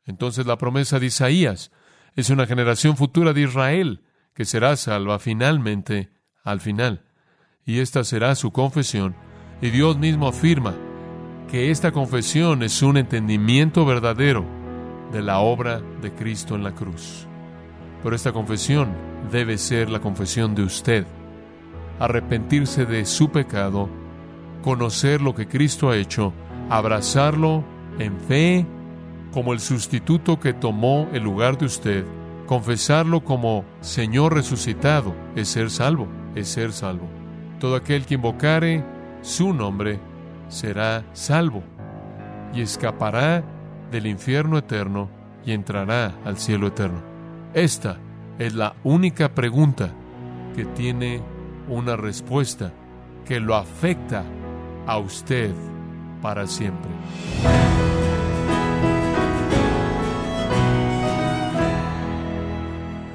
Entonces 0.06 0.46
la 0.46 0.58
promesa 0.58 1.00
de 1.00 1.06
Isaías 1.06 1.72
Es 2.18 2.30
una 2.30 2.46
generación 2.46 2.98
futura 2.98 3.32
de 3.32 3.44
Israel 3.44 4.02
que 4.34 4.46
será 4.46 4.76
salva 4.76 5.20
finalmente 5.20 6.10
al 6.44 6.60
final. 6.60 7.04
Y 7.66 7.80
esta 7.80 8.04
será 8.04 8.36
su 8.36 8.52
confesión. 8.52 9.16
Y 9.62 9.70
Dios 9.70 9.98
mismo 9.98 10.28
afirma 10.28 10.76
que 11.50 11.72
esta 11.72 11.92
confesión 11.92 12.64
es 12.64 12.82
un 12.82 12.98
entendimiento 12.98 13.86
verdadero 13.86 14.46
de 15.12 15.22
la 15.22 15.40
obra 15.40 15.82
de 16.02 16.12
Cristo 16.12 16.56
en 16.56 16.64
la 16.64 16.74
cruz. 16.74 17.28
Pero 18.02 18.16
esta 18.16 18.34
confesión 18.34 18.92
debe 19.32 19.58
ser 19.58 19.90
la 19.90 20.00
confesión 20.00 20.56
de 20.56 20.64
usted. 20.64 21.06
Arrepentirse 22.00 22.86
de 22.86 23.06
su 23.06 23.30
pecado, 23.30 23.90
conocer 24.64 25.22
lo 25.22 25.36
que 25.36 25.48
Cristo 25.48 25.90
ha 25.90 25.98
hecho, 25.98 26.34
abrazarlo 26.70 27.64
en 28.00 28.20
fe 28.20 28.66
como 29.32 29.54
el 29.54 29.60
sustituto 29.60 30.40
que 30.40 30.54
tomó 30.54 31.08
el 31.14 31.24
lugar 31.24 31.58
de 31.58 31.66
usted, 31.66 32.06
confesarlo 32.54 33.24
como 33.24 33.66
Señor 33.82 34.36
resucitado, 34.36 35.16
es 35.36 35.48
ser 35.48 35.72
salvo, 35.72 36.08
es 36.36 36.48
ser 36.48 36.72
salvo. 36.72 37.08
Todo 37.60 37.76
aquel 37.76 38.06
que 38.06 38.14
invocare 38.14 38.86
su 39.24 39.56
nombre 39.56 40.00
será 40.50 41.04
salvo 41.14 41.64
y 42.54 42.62
escapará 42.62 43.44
del 43.90 44.06
infierno 44.06 44.60
eterno 44.60 45.10
y 45.44 45.54
entrará 45.54 46.14
al 46.26 46.38
cielo 46.38 46.68
eterno. 46.68 47.02
Esta 47.56 47.98
es 48.38 48.54
la 48.54 48.76
única 48.84 49.34
pregunta 49.34 49.90
que 50.56 50.66
tiene 50.66 51.24
una 51.68 51.96
respuesta 51.96 52.72
que 53.26 53.40
lo 53.40 53.56
afecta 53.56 54.24
a 54.86 55.00
usted 55.00 55.56
para 56.22 56.46
siempre. 56.46 56.92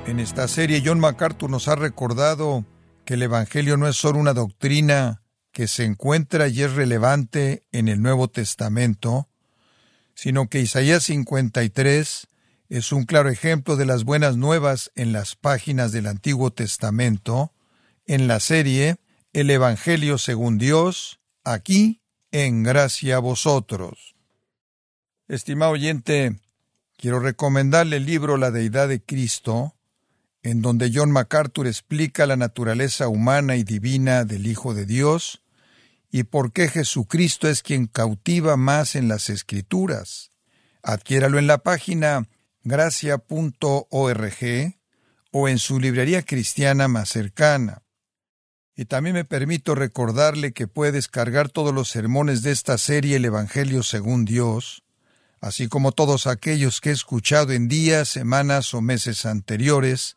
En 0.08 0.20
esta 0.20 0.48
serie 0.48 0.82
John 0.82 1.00
MacArthur 1.00 1.50
nos 1.50 1.68
ha 1.68 1.76
recordado 1.76 2.64
que 3.04 3.12
el 3.12 3.22
Evangelio 3.22 3.76
no 3.76 3.86
es 3.86 3.96
solo 3.96 4.18
una 4.18 4.32
doctrina 4.32 5.22
que 5.52 5.68
se 5.68 5.84
encuentra 5.84 6.48
y 6.48 6.62
es 6.62 6.72
relevante 6.72 7.66
en 7.72 7.88
el 7.88 8.00
Nuevo 8.00 8.28
Testamento, 8.28 9.28
sino 10.14 10.48
que 10.48 10.60
Isaías 10.60 11.02
53 11.04 12.26
es 12.70 12.92
un 12.92 13.04
claro 13.04 13.28
ejemplo 13.28 13.76
de 13.76 13.84
las 13.84 14.04
buenas 14.04 14.38
nuevas 14.38 14.90
en 14.94 15.12
las 15.12 15.36
páginas 15.36 15.92
del 15.92 16.06
Antiguo 16.06 16.54
Testamento, 16.54 17.52
en 18.06 18.28
la 18.28 18.40
serie 18.40 18.96
El 19.34 19.50
Evangelio 19.50 20.16
según 20.16 20.56
Dios, 20.56 21.20
aquí 21.44 22.00
en 22.32 22.62
gracia 22.62 23.16
a 23.16 23.20
vosotros. 23.20 24.16
Estimado 25.28 25.72
oyente, 25.72 26.40
quiero 26.96 27.20
recomendarle 27.20 27.98
el 27.98 28.06
libro 28.06 28.38
La 28.38 28.50
Deidad 28.50 28.88
de 28.88 29.02
Cristo, 29.02 29.74
en 30.42 30.62
donde 30.62 30.90
John 30.92 31.10
MacArthur 31.10 31.66
explica 31.66 32.26
la 32.26 32.36
naturaleza 32.36 33.08
humana 33.08 33.56
y 33.56 33.64
divina 33.64 34.24
del 34.24 34.46
Hijo 34.46 34.74
de 34.74 34.86
Dios 34.86 35.42
y 36.10 36.24
por 36.24 36.52
qué 36.52 36.68
Jesucristo 36.68 37.48
es 37.48 37.62
quien 37.62 37.86
cautiva 37.86 38.56
más 38.56 38.94
en 38.94 39.08
las 39.08 39.28
Escrituras. 39.30 40.32
Adquiéralo 40.82 41.38
en 41.38 41.46
la 41.46 41.58
página 41.58 42.28
gracia.org 42.62 43.18
o 45.30 45.48
en 45.48 45.58
su 45.58 45.78
librería 45.78 46.22
cristiana 46.22 46.88
más 46.88 47.10
cercana. 47.10 47.82
Y 48.74 48.84
también 48.84 49.14
me 49.14 49.24
permito 49.24 49.74
recordarle 49.74 50.52
que 50.52 50.68
puede 50.68 50.92
descargar 50.92 51.48
todos 51.48 51.74
los 51.74 51.88
sermones 51.90 52.42
de 52.42 52.52
esta 52.52 52.78
serie 52.78 53.16
El 53.16 53.24
Evangelio 53.24 53.82
según 53.82 54.24
Dios, 54.24 54.84
así 55.40 55.68
como 55.68 55.92
todos 55.92 56.26
aquellos 56.26 56.80
que 56.80 56.90
he 56.90 56.92
escuchado 56.92 57.52
en 57.52 57.68
días, 57.68 58.08
semanas 58.08 58.72
o 58.74 58.80
meses 58.80 59.26
anteriores, 59.26 60.16